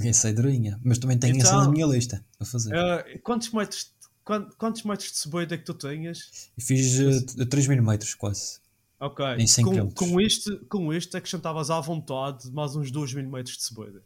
essa 0.08 0.30
é 0.30 0.34
durinha. 0.34 0.80
Mas 0.84 0.99
também 0.99 1.17
tenho 1.17 1.36
essa 1.38 1.47
Então- 1.47 1.63
na 1.63 1.71
minha 1.71 1.88
lista 1.88 2.23
a 2.39 2.45
fazer. 2.45 2.76
Eh, 2.76 3.17
quantos, 3.23 3.49
metros, 3.52 3.91
quantos 4.24 4.84
metros 4.84 5.12
de 5.12 5.18
subida 5.18 5.56
é 5.56 5.58
que 5.58 5.66
tu 5.66 5.74
tenhas? 5.74 6.50
Fiz 6.60 7.00
uh, 7.00 7.46
3 7.46 7.68
mil 7.68 7.84
metros 7.84 8.14
quase. 8.16 8.60
Ok, 9.00 9.26
Em 9.38 9.46
100 9.46 9.66
com, 9.66 9.92
com, 9.92 10.22
este, 10.22 10.56
com 10.70 10.94
este 10.94 11.18
acrescentavas 11.18 11.70
à 11.70 11.80
vontade 11.82 12.50
mais 12.52 12.74
uns 12.76 12.90
2 12.90 13.14
mil 13.16 13.30
metros 13.30 13.58
de 13.58 13.64
subida. 13.64 14.02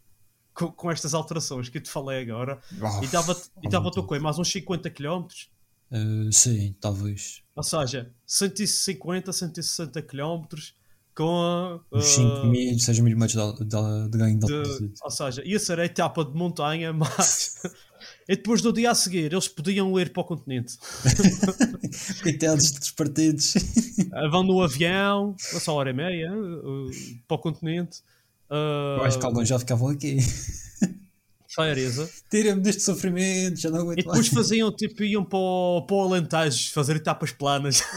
Com, 0.55 0.71
com 0.71 0.89
estas 0.89 1.13
alterações 1.13 1.69
que 1.69 1.77
eu 1.77 1.81
te 1.83 1.89
falei 1.91 2.19
agora. 2.23 2.59
Ah, 2.81 2.99
E 3.03 3.07
dava- 3.07 3.39
dava-te 3.69 3.99
o 3.99 4.01
vontade. 4.01 4.07
quê? 4.07 4.19
Mais 4.19 4.39
uns 4.39 4.51
50 4.51 4.89
km? 4.89 5.27
Uh, 5.91 6.33
sim, 6.33 6.75
talvez. 6.81 7.43
Ou 7.55 7.61
seja, 7.63 8.11
150, 8.25 9.31
160 9.31 10.01
km 10.01 10.45
com 11.15 11.41
a. 11.41 11.75
Uh, 11.95 12.01
5 12.01 12.47
mil, 12.47 12.79
6 12.79 12.99
mil 12.99 13.15
metros 13.17 13.55
de, 13.55 13.65
de, 13.65 14.09
de 14.09 14.17
ganho 14.17 14.39
de 14.39 14.47
de- 14.47 14.93
ou 15.03 15.11
seja, 15.11 15.43
ia 15.45 15.59
ser 15.59 15.79
a 15.79 15.85
etapa 15.85 16.25
de 16.25 16.33
montanha, 16.35 16.91
mas. 16.93 17.61
E 18.27 18.35
depois 18.35 18.61
do 18.61 18.73
dia 18.73 18.91
a 18.91 18.95
seguir, 18.95 19.31
eles 19.31 19.47
podiam 19.47 19.97
ir 19.99 20.11
para 20.11 20.21
o 20.21 20.25
continente. 20.25 20.77
Coitados 22.21 22.71
dos 22.71 22.91
partidos. 22.91 23.55
Uh, 23.55 24.29
Vão 24.29 24.43
no 24.43 24.61
avião, 24.61 25.35
só 25.39 25.73
hora 25.75 25.89
e 25.91 25.93
meia, 25.93 26.31
uh, 26.33 26.89
para 27.27 27.35
o 27.35 27.39
continente. 27.39 27.99
Uh, 28.49 28.99
Eu 28.99 29.03
acho 29.05 29.19
que 29.19 29.25
alguns 29.25 29.47
já 29.47 29.57
ficavam 29.59 29.89
aqui. 29.89 30.17
uh. 31.47 32.07
Tira-me 32.29 32.61
deste 32.61 32.81
sofrimento, 32.83 33.59
já 33.59 33.69
não 33.71 33.79
aguento 33.79 33.99
E 33.99 34.03
depois 34.03 34.29
mais. 34.31 34.47
faziam 34.47 34.71
tipo, 34.75 35.03
iam 35.03 35.23
para 35.25 35.39
o, 35.39 35.81
para 35.87 35.95
o 35.95 36.01
Alentejo 36.01 36.71
fazer 36.73 36.97
etapas 36.97 37.31
planas. 37.31 37.81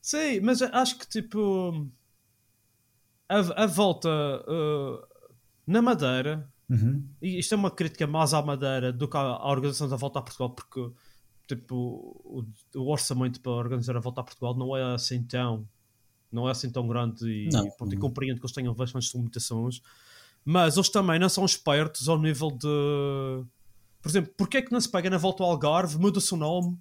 Sim, 0.00 0.40
mas 0.40 0.62
acho 0.62 0.98
que 0.98 1.06
tipo 1.08 1.88
a, 3.28 3.64
a 3.64 3.66
volta 3.66 4.08
uh, 4.08 5.06
na 5.66 5.80
Madeira, 5.82 6.48
Uhum. 6.74 7.04
e 7.22 7.38
isto 7.38 7.54
é 7.54 7.56
uma 7.56 7.70
crítica 7.70 8.06
mais 8.06 8.34
à 8.34 8.42
Madeira 8.42 8.92
do 8.92 9.08
que 9.08 9.16
à, 9.16 9.20
à 9.20 9.50
organização 9.50 9.88
da 9.88 9.96
volta 9.96 10.18
a 10.18 10.22
Portugal, 10.22 10.50
porque 10.50 10.90
tipo, 11.46 11.74
o, 12.24 12.44
o 12.76 12.90
orçamento 12.90 13.40
para 13.40 13.52
organizar 13.52 13.96
a 13.96 14.00
volta 14.00 14.20
a 14.20 14.24
Portugal 14.24 14.56
não 14.56 14.76
é 14.76 14.94
assim 14.94 15.22
tão 15.22 15.68
não 16.32 16.48
é 16.48 16.50
assim 16.50 16.68
tão 16.70 16.86
grande 16.88 17.28
e, 17.28 17.48
Não. 17.52 17.70
pronto, 17.70 17.94
e 17.94 17.96
compreendo 17.96 18.40
que 18.40 18.46
eles 18.46 18.54
tenham 18.54 18.74
bastantes 18.74 19.14
limitações, 19.14 19.80
mas 20.44 20.76
eles 20.76 20.88
também 20.88 21.18
não 21.18 21.28
são 21.28 21.44
espertos 21.44 22.08
ao 22.08 22.18
nível 22.18 22.50
de 22.50 23.44
por 24.02 24.08
exemplo, 24.08 24.34
porque 24.36 24.58
é 24.58 24.62
que 24.62 24.72
não 24.72 24.80
se 24.80 24.90
pega 24.90 25.08
na 25.08 25.16
volta 25.16 25.42
ao 25.42 25.50
Algarve, 25.50 25.96
muda-se 25.96 26.34
o 26.34 26.36
nome 26.36 26.76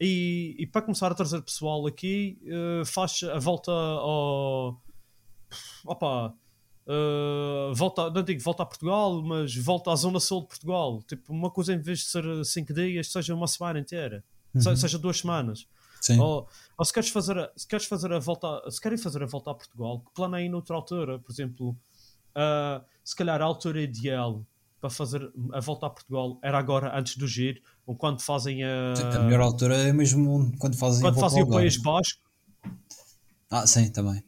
e, 0.00 0.56
e 0.58 0.66
para 0.66 0.82
começar 0.82 1.12
a 1.12 1.14
trazer 1.14 1.40
pessoal 1.42 1.86
aqui 1.86 2.38
eh, 2.46 2.82
faz 2.84 3.22
a 3.22 3.38
volta 3.38 3.70
ao 3.70 4.82
opa 5.84 6.34
eh, 6.86 7.72
volta, 7.74 8.10
não 8.10 8.22
digo 8.22 8.40
volta 8.42 8.62
a 8.62 8.66
Portugal, 8.66 9.22
mas 9.22 9.54
volta 9.56 9.90
à 9.92 9.96
zona 9.96 10.20
sul 10.20 10.42
de 10.42 10.48
Portugal. 10.48 11.02
Tipo, 11.02 11.32
uma 11.32 11.50
coisa 11.50 11.72
em 11.74 11.78
vez 11.80 12.00
de 12.00 12.04
ser 12.06 12.44
5 12.44 12.72
dias, 12.74 13.10
seja 13.10 13.34
uma 13.34 13.46
semana 13.46 13.78
inteira, 13.80 14.22
Se- 14.56 14.68
Uhum. 14.68 14.76
seja 14.76 14.98
duas 14.98 15.18
semanas. 15.18 15.66
Sim. 16.00 16.18
Ou, 16.20 16.46
ou 16.78 16.84
se 16.84 16.92
queres 16.92 17.08
fazer 17.08 17.38
a, 17.38 17.50
se 17.56 17.66
queres 17.66 17.86
fazer 17.86 18.12
a 18.12 18.18
volta, 18.18 18.70
se 18.70 18.80
querem 18.80 18.98
fazer 18.98 19.22
a 19.22 19.26
volta 19.26 19.50
a 19.50 19.54
Portugal, 19.54 20.00
que 20.00 20.12
planeiem 20.14 20.50
noutra 20.50 20.76
altura, 20.76 21.18
por 21.18 21.32
exemplo, 21.32 21.76
ah, 22.34 22.82
se 23.02 23.16
calhar 23.16 23.40
a 23.40 23.44
altura 23.44 23.80
ideal 23.80 24.44
para 24.80 24.90
fazer 24.90 25.32
a 25.52 25.60
volta 25.60 25.86
a 25.86 25.90
Portugal 25.90 26.38
era 26.42 26.58
agora 26.58 26.94
antes 26.98 27.16
do 27.16 27.26
giro, 27.26 27.58
ou 27.86 27.96
quando 27.96 28.20
fazem 28.20 28.62
a, 28.62 28.92
A 29.14 29.18
melhor 29.20 29.40
altura 29.40 29.76
é 29.78 29.92
mesmo 29.94 30.52
quando 30.58 30.76
fazem 30.76 30.98
a 31.00 31.02
quando 31.10 31.14
volta 31.14 31.30
fazem 31.30 31.42
o 31.42 31.48
País. 31.48 31.76
Basco. 31.78 32.20
Ah, 33.50 33.66
sim, 33.66 33.90
também. 33.90 34.22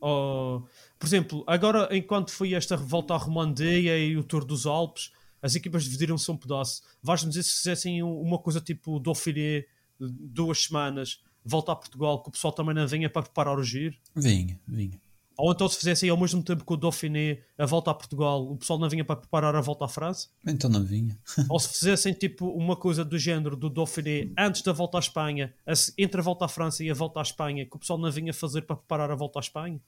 Ou, 0.00 0.64
por 0.98 1.06
exemplo, 1.06 1.44
agora 1.46 1.88
enquanto 1.96 2.30
foi 2.30 2.54
esta 2.54 2.76
volta 2.76 3.14
à 3.14 3.16
Romandia 3.16 3.98
e 3.98 4.16
o 4.16 4.24
Tour 4.24 4.44
dos 4.44 4.66
Alpes, 4.66 5.10
as 5.40 5.54
equipas 5.54 5.84
dividiram-se 5.84 6.30
um 6.30 6.36
pedaço. 6.36 6.82
Vais-me 7.02 7.28
dizer 7.30 7.42
se 7.44 7.56
fizessem 7.58 8.02
um- 8.02 8.20
uma 8.20 8.38
coisa 8.38 8.60
tipo 8.60 8.98
Dauphiné, 8.98 9.64
duas 10.00 10.64
semanas, 10.64 11.20
volta 11.44 11.72
a 11.72 11.76
Portugal, 11.76 12.22
que 12.22 12.28
o 12.28 12.32
pessoal 12.32 12.52
também 12.52 12.74
não 12.74 12.86
venha 12.86 13.08
para 13.08 13.22
preparar 13.22 13.58
o 13.58 13.62
giro. 13.62 13.96
Vinha, 14.14 14.58
vinha. 14.66 15.00
Ou 15.36 15.52
então 15.52 15.68
se 15.68 15.76
fizessem 15.78 16.10
ao 16.10 16.16
mesmo 16.16 16.42
tempo 16.42 16.64
que 16.64 16.72
o 16.72 16.76
Dauphiné 16.76 17.38
a 17.56 17.64
volta 17.64 17.92
a 17.92 17.94
Portugal, 17.94 18.42
o 18.50 18.56
pessoal 18.56 18.76
não 18.76 18.88
vinha 18.88 19.04
para 19.04 19.14
preparar 19.14 19.54
a 19.54 19.60
volta 19.60 19.84
à 19.84 19.88
França. 19.88 20.28
Então 20.44 20.68
não 20.68 20.82
vinha. 20.82 21.16
Ou 21.48 21.60
se 21.60 21.78
fizessem 21.78 22.12
tipo 22.12 22.48
uma 22.48 22.74
coisa 22.74 23.04
do 23.04 23.16
género 23.16 23.54
do 23.54 23.70
Dauphiné 23.70 24.30
antes 24.36 24.62
da 24.62 24.72
volta 24.72 24.98
à 24.98 25.00
Espanha, 25.00 25.54
entre 25.96 26.20
a 26.20 26.24
volta 26.24 26.44
à 26.44 26.48
França 26.48 26.82
e 26.82 26.90
a 26.90 26.94
volta 26.94 27.20
à 27.20 27.22
Espanha, 27.22 27.64
que 27.64 27.76
o 27.76 27.78
pessoal 27.78 28.00
não 28.00 28.10
vinha 28.10 28.34
fazer 28.34 28.62
para 28.62 28.74
preparar 28.74 29.12
a 29.12 29.14
volta 29.14 29.38
à 29.38 29.42
Espanha. 29.42 29.80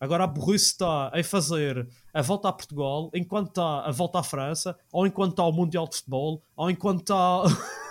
Agora 0.00 0.24
a 0.24 0.26
burrice 0.26 0.66
está 0.66 1.12
em 1.14 1.22
fazer 1.22 1.86
a 2.12 2.22
volta 2.22 2.48
a 2.48 2.52
Portugal 2.52 3.10
enquanto 3.14 3.48
está 3.48 3.82
a 3.86 3.90
volta 3.92 4.20
à 4.20 4.22
França, 4.22 4.74
ou 4.90 5.06
enquanto 5.06 5.32
está 5.32 5.44
o 5.44 5.52
Mundial 5.52 5.86
de 5.86 5.96
Futebol, 5.96 6.42
ou 6.56 6.70
enquanto 6.70 7.00
está. 7.00 7.42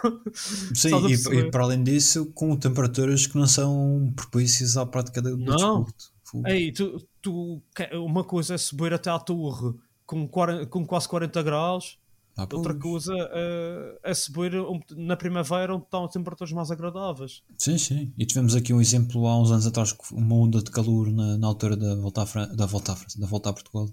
Sim, 0.74 0.90
e, 1.08 1.38
e 1.38 1.52
para 1.52 1.64
além 1.64 1.84
disso, 1.84 2.26
com 2.34 2.56
temperaturas 2.56 3.28
que 3.28 3.38
não 3.38 3.46
são 3.46 4.12
propícias 4.16 4.76
à 4.76 4.88
prática 4.88 5.22
do, 5.22 5.38
Não. 5.38 5.84
desporto. 5.84 6.12
Ei, 6.48 6.72
tu, 6.72 7.00
tu, 7.22 7.62
uma 7.94 8.24
coisa 8.24 8.56
é 8.56 8.58
subir 8.58 8.94
até 8.94 9.10
à 9.10 9.20
torre 9.20 9.76
com, 10.06 10.28
40 10.28 10.66
com 10.66 10.86
quase 10.86 11.08
40 11.08 11.44
graus, 11.44 12.00
Ah, 12.44 12.56
outra 12.56 12.74
coisa 12.76 13.14
é, 13.32 14.00
é 14.04 14.14
subir 14.14 14.56
um- 14.56 14.80
na 14.96 15.16
primavera 15.18 15.74
onde 15.76 15.84
estão 15.86 16.08
temperaturas 16.08 16.52
mais 16.54 16.72
agradáveis. 16.72 17.42
Sim, 17.58 17.78
sim. 17.78 18.14
E 18.18 18.26
tivemos 18.26 18.56
aqui 18.56 18.74
um 18.74 18.80
exemplo 18.82 19.26
há 19.28 19.40
uns 19.40 19.52
anos 19.52 19.66
atrás, 19.68 19.96
uma 20.12 20.36
onda 20.36 20.62
de 20.62 20.72
calor 20.72 21.12
na, 21.12 21.38
na 21.38 21.48
altura 21.48 21.76
da 21.76 21.96
volta, 21.96 22.22
à 22.22 22.26
Fran- 22.26 22.56
da, 22.56 22.66
volta 22.66 22.94
à 22.94 22.96
França, 22.96 23.20
da 23.20 23.28
volta 23.28 23.50
a 23.50 23.54
Portugal, 23.54 23.90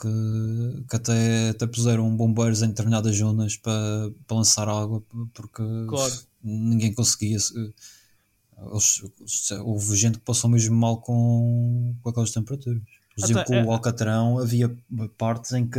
que, 0.00 0.84
que 0.90 0.96
até, 0.96 1.50
até 1.50 1.66
puseram 1.66 2.16
bombeiros 2.16 2.62
em 2.62 2.68
determinadas 2.68 3.16
zonas 3.16 3.56
para, 3.56 4.10
para 4.26 4.36
lançar 4.36 4.68
água, 4.68 5.02
porque 5.32 5.62
Claro. 5.88 6.14
ninguém 6.42 6.92
conseguia. 6.94 7.36
eles- 7.36 9.02
se- 9.26 9.54
houve 9.54 9.96
gente 9.96 10.18
que 10.18 10.24
passou 10.24 10.48
mesmo 10.48 10.76
mal 10.76 10.98
com, 11.00 11.94
com 12.02 12.08
aquelas 12.08 12.30
temperaturas. 12.30 12.82
Diziam 13.16 13.40
Até 13.40 13.46
que 13.52 13.54
é- 13.54 13.64
o 13.64 13.70
Alcatrão 13.70 14.38
havia 14.38 14.76
partes 15.16 15.52
em 15.52 15.66
que 15.66 15.78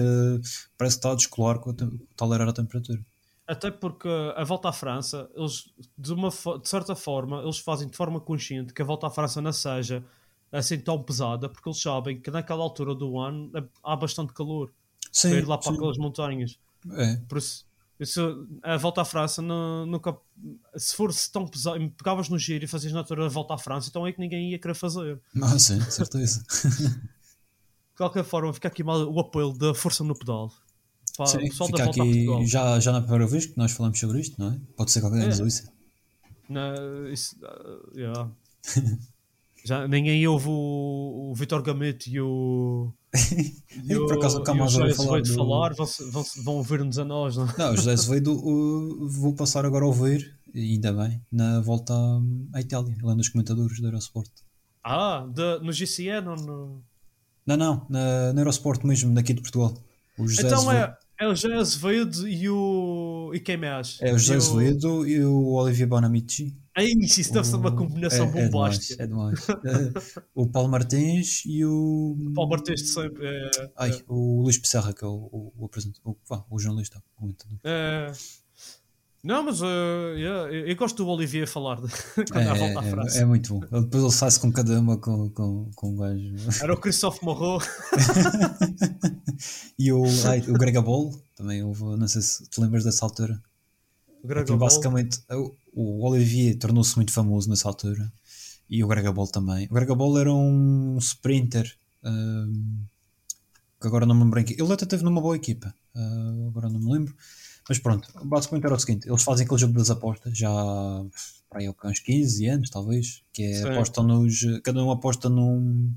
parece 0.77 0.95
que 0.95 0.99
estava 0.99 1.13
a 1.13 1.17
descolar 1.17 1.59
com 1.59 1.71
a 1.71 1.73
tem- 1.73 2.01
tal 2.15 2.33
era 2.33 2.49
a 2.49 2.53
temperatura. 2.53 2.99
Até 3.47 3.69
porque 3.69 4.07
a 4.35 4.43
volta 4.43 4.69
à 4.69 4.73
França, 4.73 5.29
eles, 5.35 5.65
de, 5.97 6.13
uma, 6.13 6.29
de 6.29 6.67
certa 6.69 6.95
forma, 6.95 7.41
eles 7.43 7.59
fazem 7.59 7.87
de 7.87 7.95
forma 7.95 8.19
consciente 8.19 8.73
que 8.73 8.81
a 8.81 8.85
volta 8.85 9.07
à 9.07 9.09
França 9.11 9.41
não 9.41 9.51
seja 9.53 10.03
assim 10.51 10.79
tão 10.79 11.01
pesada, 11.03 11.49
porque 11.49 11.67
eles 11.69 11.79
sabem 11.81 12.19
que 12.19 12.31
naquela 12.31 12.63
altura 12.63 12.95
do 12.95 13.19
ano 13.19 13.51
é- 13.55 13.63
há 13.83 13.95
bastante 13.95 14.31
calor 14.33 14.71
Sim, 15.11 15.29
para 15.29 15.37
ir 15.39 15.45
lá 15.47 15.57
para 15.57 15.69
sim. 15.71 15.75
aquelas 15.77 15.97
montanhas. 15.97 16.57
É. 16.93 17.17
Por 17.27 17.37
isso, 17.37 17.65
isso, 17.99 18.47
a 18.63 18.77
volta 18.77 19.01
à 19.01 19.05
França 19.05 19.41
não- 19.41 19.85
nunca. 19.85 20.15
Se 20.75 20.95
fosse 20.95 21.31
tão 21.31 21.45
pesado, 21.45 21.79
me 21.79 21.89
pegavas 21.89 22.29
no 22.29 22.39
giro 22.39 22.63
e 22.65 22.67
fazias 22.67 22.93
na 22.93 22.99
altura 22.99 23.25
a 23.25 23.29
volta 23.29 23.53
à 23.53 23.57
França, 23.57 23.89
então 23.89 24.07
é 24.07 24.11
que 24.13 24.19
ninguém 24.19 24.51
ia 24.51 24.59
querer 24.59 24.73
fazer. 24.75 25.19
Ah, 25.41 25.59
sim, 25.59 25.79
certeza. 25.81 26.43
De 27.95 27.97
qualquer 27.97 28.25
forma, 28.25 28.51
fica 28.53 28.67
aqui 28.67 28.83
mal 28.83 28.99
o 29.09 29.19
apoio 29.21 29.53
da 29.53 29.73
força 29.73 30.03
no 30.03 30.13
pedal. 30.13 30.51
Para 31.15 31.27
Sim, 31.27 31.49
fica 31.49 31.85
aqui 31.85 32.27
já, 32.45 32.77
já 32.77 32.91
na 32.91 32.99
primeira 32.99 33.25
vez 33.25 33.45
que 33.45 33.57
nós 33.57 33.71
falamos 33.71 33.97
sobre 33.97 34.19
isto, 34.19 34.35
não 34.37 34.51
é? 34.51 34.59
Pode 34.75 34.91
ser 34.91 34.99
que 34.99 35.05
alguém 35.05 35.23
É. 35.23 35.27
nos 35.27 35.39
ouça. 35.39 35.71
Na, 36.49 36.73
isso, 37.09 37.37
ah, 37.43 37.89
yeah. 37.95 38.31
Já 39.63 39.87
ninguém 39.87 40.27
ouve 40.27 40.47
o, 40.47 41.31
o 41.31 41.33
Vitor 41.35 41.61
Gamete 41.63 42.11
e 42.11 42.19
o. 42.21 42.93
E 43.89 43.95
por 43.95 44.13
acaso, 44.17 44.37
nunca 44.39 44.51
o 44.51 44.55
mais 44.57 44.75
ouvi 44.75 44.93
falar 44.93 45.21
do- 45.21 45.33
falar, 45.33 45.73
vão, 45.73 45.87
vão, 46.11 46.23
vão 46.43 46.55
ouvir-nos 46.57 46.99
a 46.99 47.05
nós, 47.05 47.35
não? 47.37 47.45
é? 47.49 47.53
Não, 47.57 47.73
o 47.73 47.75
José 47.77 47.93
Azevedo 47.93 48.33
uh, 48.33 49.07
vou 49.09 49.33
passar 49.33 49.65
agora 49.65 49.85
a 49.85 49.87
ouvir, 49.87 50.37
ainda 50.53 50.93
bem, 50.93 51.19
na 51.31 51.61
volta 51.61 51.93
à 52.53 52.61
Itália, 52.61 52.95
um 53.03 53.15
dos 53.15 53.29
comentadores 53.29 53.79
do 53.79 53.87
Eurosport. 53.87 54.29
Ah, 54.83 55.25
de, 55.33 55.59
no 55.65 55.71
GCN 55.71 56.27
ou 56.29 56.35
no. 56.35 56.83
Não, 57.45 57.55
não, 57.57 57.85
na, 57.89 58.33
na 58.33 58.41
mesmo, 58.87 59.13
daqui 59.13 59.33
de 59.33 59.41
Portugal. 59.41 59.73
O 60.17 60.27
José 60.27 60.47
Então 60.47 60.69
Azevedo, 60.69 60.95
é, 61.19 61.25
é 61.25 61.27
o 61.27 61.35
José 61.35 61.53
Azevedo 61.55 62.27
e 62.27 62.49
o. 62.49 63.31
E 63.33 63.39
quem 63.39 63.57
mais? 63.57 63.97
é 64.01 64.13
o 64.13 64.17
José 64.17 64.35
Azevedo 64.35 65.07
e 65.07 65.23
o 65.23 65.53
Olivier 65.53 65.87
Bonamici. 65.87 66.55
Ai, 66.77 66.87
isso 66.87 67.31
deve 67.31 67.47
ser 67.47 67.55
uma 67.55 67.69
O- 67.69 67.75
combinação 67.75 68.25
é, 68.25 68.27
é 68.27 68.31
demais, 68.31 68.51
bombástica. 68.51 69.03
é 69.03 69.07
demais. 69.07 69.47
Eh, 69.49 70.21
o 70.35 70.47
Paulo 70.47 70.69
Martins 70.69 71.43
e 71.45 71.63
o. 71.63 72.17
Paulo 72.33 72.49
Martins 72.49 72.81
de 72.81 72.87
sempre. 72.87 73.25
É, 73.25 73.71
Ai, 73.77 74.03
o 74.07 74.41
Luís 74.41 74.57
Pissarra, 74.57 74.91
que 74.93 75.03
é 75.03 75.07
o, 75.07 75.11
o, 75.31 75.53
o 75.57 75.65
apresentador, 75.65 76.15
o, 76.29 76.55
o 76.55 76.59
jornalista, 76.59 77.01
o 77.21 77.33
é. 77.63 78.11
Não, 79.25 79.43
mas 79.43 79.59
uh, 79.59 79.65
yeah, 80.15 80.51
eu, 80.53 80.75
gosto 80.75 81.03
do 81.03 81.09
Olivier 81.09 81.47
falar 81.47 81.81
de, 81.81 81.87
quando 82.31 82.47
há 82.47 82.53
volta 82.53 82.79
à 82.79 82.85
É, 82.85 82.89
França. 82.91 83.17
é, 83.17 83.21
é 83.23 83.25
muito 83.25 83.53
bom. 83.55 83.59
Depois 83.81 84.03
ele 84.03 84.11
sai-se 84.11 84.39
com 84.39 84.51
cada 84.51 84.79
uma 84.79 84.97
com, 84.97 85.29
com, 85.31 85.71
com 85.75 85.89
um 85.89 85.95
gajo. 85.97 86.35
Era 86.61 86.71
o 86.73 86.77
Christophe 86.77 87.25
Morro. 87.25 87.59
E 89.77 89.91
o, 89.91 90.03
ai, 90.25 90.39
o 90.47 90.53
Grega 90.53 90.81
Ball, 90.81 91.13
também 91.35 91.61
houve, 91.63 91.83
não 91.83 92.07
sei 92.07 92.21
se 92.21 92.47
te 92.47 92.61
lembras 92.61 92.83
dessa 92.85 93.03
altura. 93.05 93.41
O 94.23 94.27
Greg 94.27 94.43
Aquilo 94.43 94.57
Ball. 94.57 94.69
basicamente, 94.69 95.19
o, 95.29 95.53
o 95.73 96.07
Olivier 96.07 96.57
tornou-se 96.57 96.95
muito 96.95 97.11
famoso 97.11 97.49
nessa 97.49 97.67
altura 97.67 98.11
e 98.69 98.83
o 98.83 98.87
Greg 98.87 99.11
Ball 99.11 99.27
também. 99.27 99.67
O 99.69 99.73
Greg 99.73 99.93
Ball 99.93 100.17
era 100.17 100.33
um 100.33 100.97
sprinter 100.99 101.69
hum, 102.03 102.85
que 103.81 103.87
agora 103.87 104.05
não 104.05 104.15
me 104.15 104.23
lembro 104.23 104.39
em 104.39 104.45
que. 104.45 104.53
Ele 104.53 104.71
até 104.71 104.85
teve 104.85 105.03
numa 105.03 105.19
boa 105.21 105.35
equipa, 105.35 105.73
ah, 105.95 106.47
agora 106.47 106.69
não 106.69 106.79
me 106.79 106.91
lembro. 106.93 107.13
Mas 107.67 107.79
pronto, 107.79 108.07
basicamente 108.25 108.65
era 108.65 108.75
o 108.75 108.79
seguinte: 108.79 109.07
eles 109.09 109.23
fazem 109.23 109.45
aquele 109.45 109.59
jogo 109.59 109.73
das 109.73 109.89
apostas 109.89 110.37
já 110.37 110.49
para 111.49 111.59
aí 111.61 111.67
há 111.67 111.87
uns 111.87 111.99
15 111.99 112.47
anos, 112.47 112.69
talvez. 112.69 113.23
Que 113.33 113.43
é 113.43 113.53
Sim. 113.55 113.69
apostam 113.69 114.03
nos. 114.03 114.39
Cada 114.63 114.83
um 114.83 114.91
aposta 114.91 115.29
num, 115.29 115.91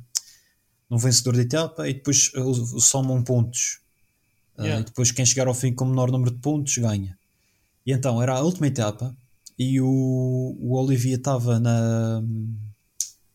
num 0.88 0.98
vencedor 0.98 1.34
de 1.34 1.40
etapa 1.42 1.88
e 1.88 1.94
depois 1.94 2.32
uh, 2.34 2.80
somam 2.80 3.22
pontos. 3.22 3.80
Ah, 4.56 4.64
Yeah. 4.64 4.80
e 4.80 4.84
depois 4.86 5.12
quem 5.12 5.24
chegar 5.24 5.46
ao 5.46 5.54
fim 5.54 5.72
com 5.72 5.84
o 5.84 5.88
menor 5.88 6.10
número 6.10 6.32
de 6.32 6.38
pontos 6.38 6.76
ganha. 6.78 7.16
E 7.86 7.92
então 7.92 8.20
era 8.20 8.34
a 8.34 8.40
última 8.40 8.66
etapa 8.66 9.16
e 9.56 9.80
o, 9.80 9.86
o 10.58 10.74
Olivier 10.76 11.16
estava 11.18 11.60
na 11.60 12.20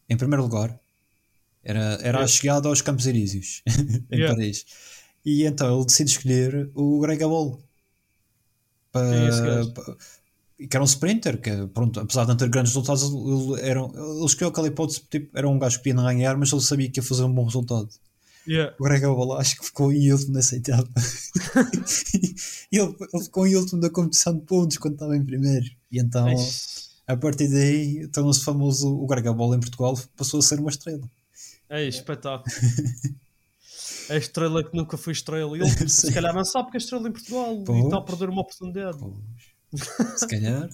em 0.09 0.17
primeiro 0.17 0.43
lugar. 0.43 0.77
Era, 1.63 1.79
era 1.79 1.99
Yeah. 2.01 2.23
a 2.23 2.27
chegada 2.27 2.67
aos 2.67 2.81
Campos 2.81 3.05
Elíseos 3.05 3.61
em 4.11 4.17
Yeah. 4.17 4.35
Paris. 4.35 4.65
E 5.25 5.45
então 5.45 5.73
ele 5.77 5.85
decide 5.85 6.11
escolher 6.11 6.69
o 6.75 6.99
Greg 6.99 7.23
Abol 7.23 7.51
Quem 7.53 7.61
esse 7.61 7.63
para, 8.93 9.65
para- 9.73 9.97
que 10.57 10.77
era 10.77 10.83
um 10.83 10.85
sprinter, 10.85 11.41
que 11.41 11.67
pronto, 11.67 11.99
apesar 11.99 12.23
de 12.23 12.29
não 12.29 12.37
ter 12.37 12.47
grandes 12.47 12.71
resultados, 12.73 13.03
ele, 13.03 13.61
era, 13.61 13.81
ele 13.81 14.25
escolheu 14.25 14.49
aquela 14.49 14.67
hipótese, 14.67 15.01
tipo, 15.09 15.37
era 15.37 15.49
um 15.49 15.59
gajo 15.59 15.77
que 15.77 15.83
podia 15.83 15.95
não 15.95 16.05
ganhar, 16.05 16.37
mas 16.37 16.51
ele 16.53 16.61
sabia 16.61 16.89
que 16.89 16.99
ia 16.99 17.03
fazer 17.03 17.23
um 17.23 17.33
bom 17.33 17.43
resultado. 17.43 17.89
Yeah. 18.47 18.75
O 18.79 18.83
Greg 18.83 19.03
acho 19.37 19.57
que 19.57 19.65
ficou 19.67 19.91
em 19.91 20.11
último 20.11 20.33
nessa 20.33 20.55
etapa. 20.55 20.89
e 22.71 22.77
ele, 22.77 22.95
ele 23.13 23.23
ficou 23.23 23.47
em 23.47 23.55
último 23.55 23.81
da 23.81 23.89
competição 23.89 24.33
de 24.37 24.41
pontos 24.41 24.77
quando 24.77 24.93
estava 24.93 25.17
em 25.17 25.25
primeiro. 25.25 25.65
E 25.91 25.99
então, 25.99 26.29
Eish. 26.29 26.89
a 27.07 27.17
partir 27.17 27.47
daí, 27.47 28.07
tornou-se 28.09 28.43
famoso 28.43 28.89
o 28.89 29.07
Greg 29.07 29.27
em 29.27 29.59
Portugal, 29.59 29.97
passou 30.15 30.39
a 30.39 30.43
ser 30.43 30.59
uma 30.59 30.69
estrela. 30.69 31.09
É 31.69 31.87
espetáculo. 31.87 32.43
A 34.09 34.15
estrela 34.17 34.63
que 34.63 34.75
nunca 34.75 34.97
foi 34.97 35.13
estrela. 35.13 35.55
Ele 35.57 35.67
Sim. 35.69 35.87
se 35.87 36.13
calhar 36.13 36.33
não 36.33 36.45
sabe 36.45 36.71
que 36.71 36.77
é 36.77 36.79
estrela 36.79 37.07
em 37.07 37.11
Portugal 37.11 37.53
e 37.53 37.63
Pois. 37.63 37.83
está 37.85 37.97
a 37.97 38.01
perder 38.01 38.29
uma 38.29 38.41
oportunidade. 38.41 38.97
Pois, 38.99 39.19
se 40.19 40.27
calhar. 40.27 40.69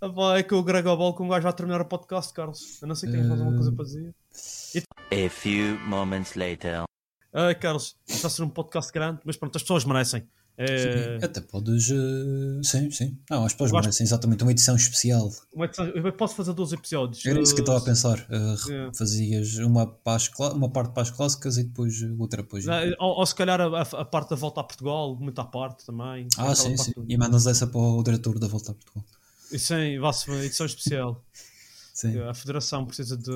Ah, 0.00 0.08
pá, 0.08 0.38
é 0.38 0.42
que 0.42 0.54
o 0.54 0.62
Greg 0.62 0.84
Ball 0.84 1.14
com 1.14 1.24
um 1.24 1.28
gajo 1.28 1.42
vai 1.44 1.52
terminar 1.52 1.80
o 1.80 1.84
podcast, 1.84 2.32
Carlos. 2.32 2.80
Eu 2.82 2.88
não 2.88 2.94
sei 2.94 3.10
que 3.10 3.16
tens 3.16 3.26
mais 3.28 3.40
alguma 3.40 3.56
coisa 3.58 3.72
para 3.72 3.84
dizer. 3.84 4.14
A 5.10 5.30
few 5.30 5.78
moments 5.86 6.34
later. 6.34 6.82
Ah, 7.32 7.54
Carlos, 7.54 7.96
está 8.06 8.26
a 8.28 8.30
ser 8.30 8.42
um 8.42 8.48
podcast 8.48 8.92
grande, 8.92 9.20
mas 9.24 9.36
pronto, 9.36 9.56
as 9.56 9.62
pessoas 9.62 9.84
merecem. 9.84 10.26
É, 10.58 11.18
Até 11.22 11.40
podes. 11.40 11.90
eh, 11.90 12.60
sim, 12.62 12.90
sim. 12.90 13.18
Não, 13.30 13.44
as 13.44 13.52
pessoas 13.52 13.70
Eu 13.70 13.78
acho- 13.78 13.86
merecem 13.86 14.04
exatamente 14.04 14.42
uma 14.42 14.52
edição 14.52 14.76
especial. 14.76 15.30
uma 15.52 15.64
edição- 15.64 15.86
eu 15.86 16.12
posso 16.12 16.34
fazer 16.36 16.52
dois 16.52 16.72
episódios. 16.72 17.24
Era 17.24 17.40
isso 17.40 17.54
que 17.54 17.60
eu 17.60 17.64
estava 17.64 17.78
a 17.78 17.82
pensar. 17.82 18.18
eh, 18.30 18.56
Yeah. 18.68 18.92
Fazias 18.94 19.56
uma, 19.58 19.86
para 19.86 20.16
as 20.16 20.28
uma 20.54 20.68
parte 20.68 20.92
para 20.92 21.02
as 21.02 21.10
clássicas 21.10 21.56
e 21.56 21.64
depois 21.64 21.94
outra 22.18 22.42
depois. 22.42 22.64
Ou, 22.68 23.18
ou 23.18 23.26
se 23.26 23.34
calhar 23.34 23.60
a, 23.60 23.80
a- 23.82 24.04
parte 24.04 24.30
da 24.30 24.36
volta 24.36 24.60
a 24.60 24.64
Portugal, 24.64 25.16
muita 25.16 25.42
parte 25.44 25.84
também. 25.86 26.28
Ah, 26.36 26.54
sim, 26.54 26.76
sim. 26.76 26.92
do- 26.94 27.04
E 27.08 27.16
mandas 27.16 27.46
essa 27.46 27.66
para 27.66 27.80
o 27.80 28.02
diretor 28.02 28.38
da 28.38 28.46
Volta 28.46 28.72
a 28.72 28.74
Portugal. 28.74 29.04
E 29.50 29.58
sim, 29.58 29.98
vá-se 29.98 30.28
uma 30.30 30.44
edição 30.44 30.66
especial. 30.66 31.22
Sim. 31.92 32.18
A 32.20 32.32
Federação 32.32 32.86
precisa 32.86 33.16
de. 33.16 33.30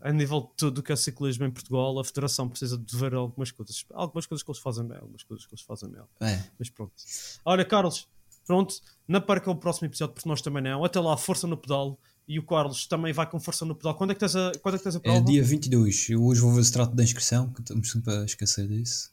A 0.00 0.10
nível 0.12 0.40
de 0.40 0.48
tudo 0.56 0.78
o 0.78 0.82
que 0.82 0.92
é 0.92 0.96
ciclismo 0.96 1.44
em 1.44 1.50
Portugal, 1.50 1.98
a 1.98 2.04
Federação 2.04 2.48
precisa 2.48 2.78
de 2.78 2.96
ver 2.96 3.12
algumas 3.14 3.50
coisas. 3.50 3.84
Algumas 3.92 4.26
coisas 4.26 4.42
que 4.42 4.50
eles 4.50 4.60
fazem 4.60 4.86
bem, 4.86 4.96
algumas 4.98 5.22
coisas 5.22 5.46
que 5.46 5.54
eles 5.54 5.62
fazem 5.64 5.90
bem. 5.90 6.02
É. 6.20 6.42
Mas 6.58 6.70
pronto. 6.70 6.92
Olha, 7.44 7.64
Carlos, 7.64 8.08
pronto, 8.46 8.74
não 9.06 9.20
perca 9.20 9.50
o 9.50 9.56
próximo 9.56 9.88
episódio, 9.88 10.14
porque 10.14 10.28
nós 10.28 10.40
também 10.40 10.62
não. 10.62 10.84
Até 10.84 11.00
lá, 11.00 11.16
força 11.16 11.46
no 11.46 11.56
pedal. 11.56 11.98
E 12.26 12.38
o 12.38 12.46
Carlos 12.46 12.86
também 12.86 13.12
vai 13.12 13.28
com 13.28 13.38
força 13.38 13.64
no 13.64 13.74
pedal. 13.74 13.94
Quando 13.96 14.12
é 14.12 14.14
que 14.14 14.20
tens 14.20 14.36
a, 14.36 14.52
quando 14.62 14.76
é 14.76 14.78
que 14.78 14.84
tens 14.84 14.94
a 14.94 14.98
É 14.98 15.02
prova? 15.02 15.20
dia 15.24 15.42
22. 15.42 16.08
Eu 16.10 16.24
hoje 16.24 16.40
vou 16.40 16.52
ver 16.52 16.64
se 16.64 16.72
trato 16.72 16.94
da 16.94 17.02
inscrição, 17.02 17.52
que 17.52 17.60
estamos 17.60 17.90
sempre 17.90 18.14
a 18.14 18.24
esquecer 18.24 18.66
disso. 18.68 19.10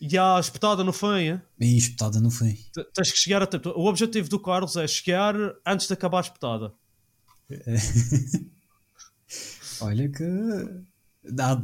E 0.00 0.18
há 0.18 0.36
a 0.36 0.40
espetada 0.40 0.84
no 0.84 0.92
fim, 0.92 1.28
é? 1.28 1.42
E 1.58 1.76
espetada 1.76 2.20
no 2.20 2.30
fim. 2.30 2.58
Tens 2.94 3.10
que 3.10 3.18
chegar 3.18 3.42
a 3.42 3.46
tempo. 3.46 3.70
O 3.70 3.86
objetivo 3.86 4.28
do 4.28 4.38
Carlos 4.38 4.76
é 4.76 4.86
chegar 4.86 5.34
antes 5.66 5.86
de 5.86 5.92
acabar 5.94 6.18
a 6.18 6.20
espetada. 6.22 6.72
Olha 9.80 10.08
que. 10.10 10.24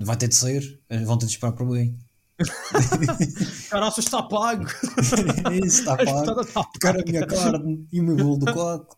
Vai 0.05 0.17
ter 0.17 0.29
de 0.29 0.35
ser. 0.35 0.81
Vão 1.05 1.19
ter 1.19 1.27
de 1.27 1.33
esperar 1.33 1.53
por 1.53 1.67
mim. 1.67 1.99
Caralho, 3.69 3.95
está 3.99 4.23
pago! 4.23 4.65
Isso, 5.65 5.81
está 5.81 5.97
pago. 5.97 6.47
pago! 6.47 6.71
Quero 6.81 7.01
a 7.01 7.05
minha 7.05 7.27
carne 7.27 7.87
e 7.93 8.01
o 8.01 8.05
meu 8.05 8.17
bolo 8.17 8.39
do 8.39 8.53
coco. 8.53 8.97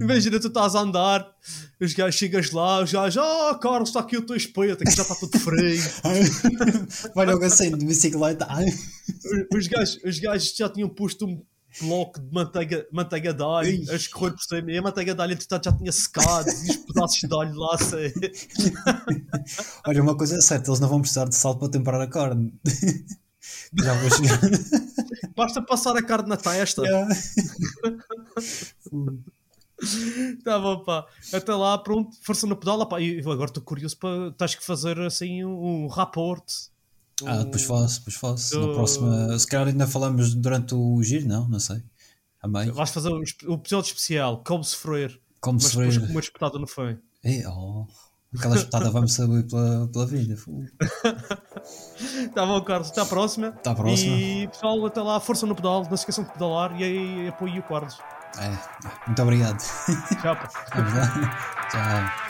Imagina, 0.00 0.40
tu 0.40 0.48
estás 0.48 0.74
a 0.74 0.80
andar, 0.80 1.30
os 1.80 1.92
gajos 1.92 2.18
chegas 2.18 2.50
lá, 2.50 2.82
os 2.82 2.90
gajos, 2.90 3.22
oh 3.22 3.58
Carlos, 3.58 3.90
está 3.90 4.00
aqui 4.00 4.16
o 4.16 4.26
teu 4.26 4.34
espeto, 4.34 4.82
aqui 4.82 4.96
já 4.96 5.02
está 5.02 5.14
tudo 5.14 5.38
frio. 5.38 5.82
Vai 7.14 7.26
logo 7.26 7.44
assim 7.44 7.76
de 7.76 7.84
bicicleta. 7.84 8.48
Os, 9.54 9.66
gajos, 9.66 10.00
os 10.02 10.18
gajos 10.18 10.56
já 10.56 10.68
tinham 10.70 10.88
posto 10.88 11.26
um 11.26 11.44
bloco 11.80 12.20
de 12.20 12.32
manteiga, 12.32 12.86
manteiga 12.92 13.32
de 13.32 13.42
alho 13.42 13.90
a 13.90 13.94
escorrer 13.94 14.32
por 14.34 14.42
cima 14.42 14.70
e 14.70 14.78
a 14.78 14.82
manteiga 14.82 15.14
de 15.14 15.20
alho 15.20 15.32
entretanto 15.32 15.64
já 15.64 15.72
tinha 15.72 15.92
secado 15.92 16.48
e 16.48 16.70
os 16.70 16.76
pedaços 16.76 17.20
de 17.20 17.34
alho 17.34 17.54
lá 17.54 17.74
assim. 17.74 18.12
Olha, 19.86 20.02
uma 20.02 20.16
coisa 20.16 20.36
é 20.36 20.40
certa, 20.40 20.70
eles 20.70 20.80
não 20.80 20.88
vão 20.88 21.00
precisar 21.00 21.28
de 21.28 21.34
sal 21.34 21.56
para 21.56 21.70
temperar 21.70 22.00
a 22.00 22.06
carne. 22.06 22.52
Já 23.74 23.94
vou 23.94 24.10
chegar. 24.10 24.40
Basta 25.34 25.62
passar 25.62 25.96
a 25.96 26.02
carne 26.02 26.28
na 26.28 26.36
testa. 26.36 26.82
Tá 30.44 30.58
bom, 30.58 30.84
pá. 30.84 31.06
Até 31.32 31.54
lá, 31.54 31.76
pronto, 31.78 32.16
força 32.22 32.46
no 32.46 32.56
pedal. 32.56 32.86
Pá. 32.86 33.00
E 33.00 33.18
agora 33.20 33.46
estou 33.46 33.62
curioso 33.62 33.96
para. 33.96 34.30
Tens 34.32 34.54
que 34.54 34.64
fazer 34.64 35.00
assim 35.00 35.44
um, 35.44 35.84
um 35.84 35.86
raporte. 35.88 36.70
Ah, 37.26 37.38
depois 37.44 37.64
faço, 37.64 37.98
depois 38.00 38.16
faço. 38.16 38.58
Na 38.60 38.66
Eu- 38.66 38.74
próxima. 38.74 39.38
Se 39.38 39.46
calhar 39.46 39.68
ainda 39.68 39.86
falamos 39.86 40.34
durante 40.34 40.74
o 40.74 41.02
giro, 41.02 41.26
não? 41.28 41.48
Não 41.48 41.60
sei. 41.60 41.82
A 42.42 42.48
meio. 42.48 42.74
Vais 42.74 42.90
fazer 42.90 43.08
o 43.10 43.54
episódio 43.54 43.88
especial, 43.88 44.42
como 44.44 44.64
sofrer, 44.64 45.20
Como 45.40 45.58
mas 45.60 45.70
se 45.70 45.76
depois 45.76 45.98
com 45.98 46.06
uma 46.06 46.20
espetada 46.20 46.58
no. 46.58 46.66
Ei, 47.24 47.46
oh, 47.46 47.86
aquela 48.36 48.56
espetada 48.56 48.90
vai-me 48.90 49.08
saber 49.08 49.46
pela, 49.46 49.86
pela 49.88 50.06
vida. 50.06 50.36
Fu. 50.36 50.64
Tá 52.34 52.44
bom, 52.44 52.60
Carlos, 52.62 52.90
até 52.90 53.00
à 53.00 53.06
próxima. 53.06 53.54
À 53.64 53.74
próxima. 53.74 54.16
E 54.16 54.48
pessoal, 54.48 54.84
até 54.86 55.00
lá, 55.00 55.20
força 55.20 55.46
no 55.46 55.54
pedal, 55.54 55.82
não 55.82 55.88
se 55.96 56.02
esqueçam 56.02 56.24
de 56.24 56.32
pedalar 56.32 56.78
e 56.80 56.82
aí 56.82 57.28
apoie 57.28 57.58
o 57.58 57.62
Carlos. 57.62 57.98
É, 58.38 58.48
muito 59.06 59.22
obrigado. 59.22 59.58
Tchau. 59.58 60.36
Vamos. 60.74 61.28
Tchau. 61.70 62.21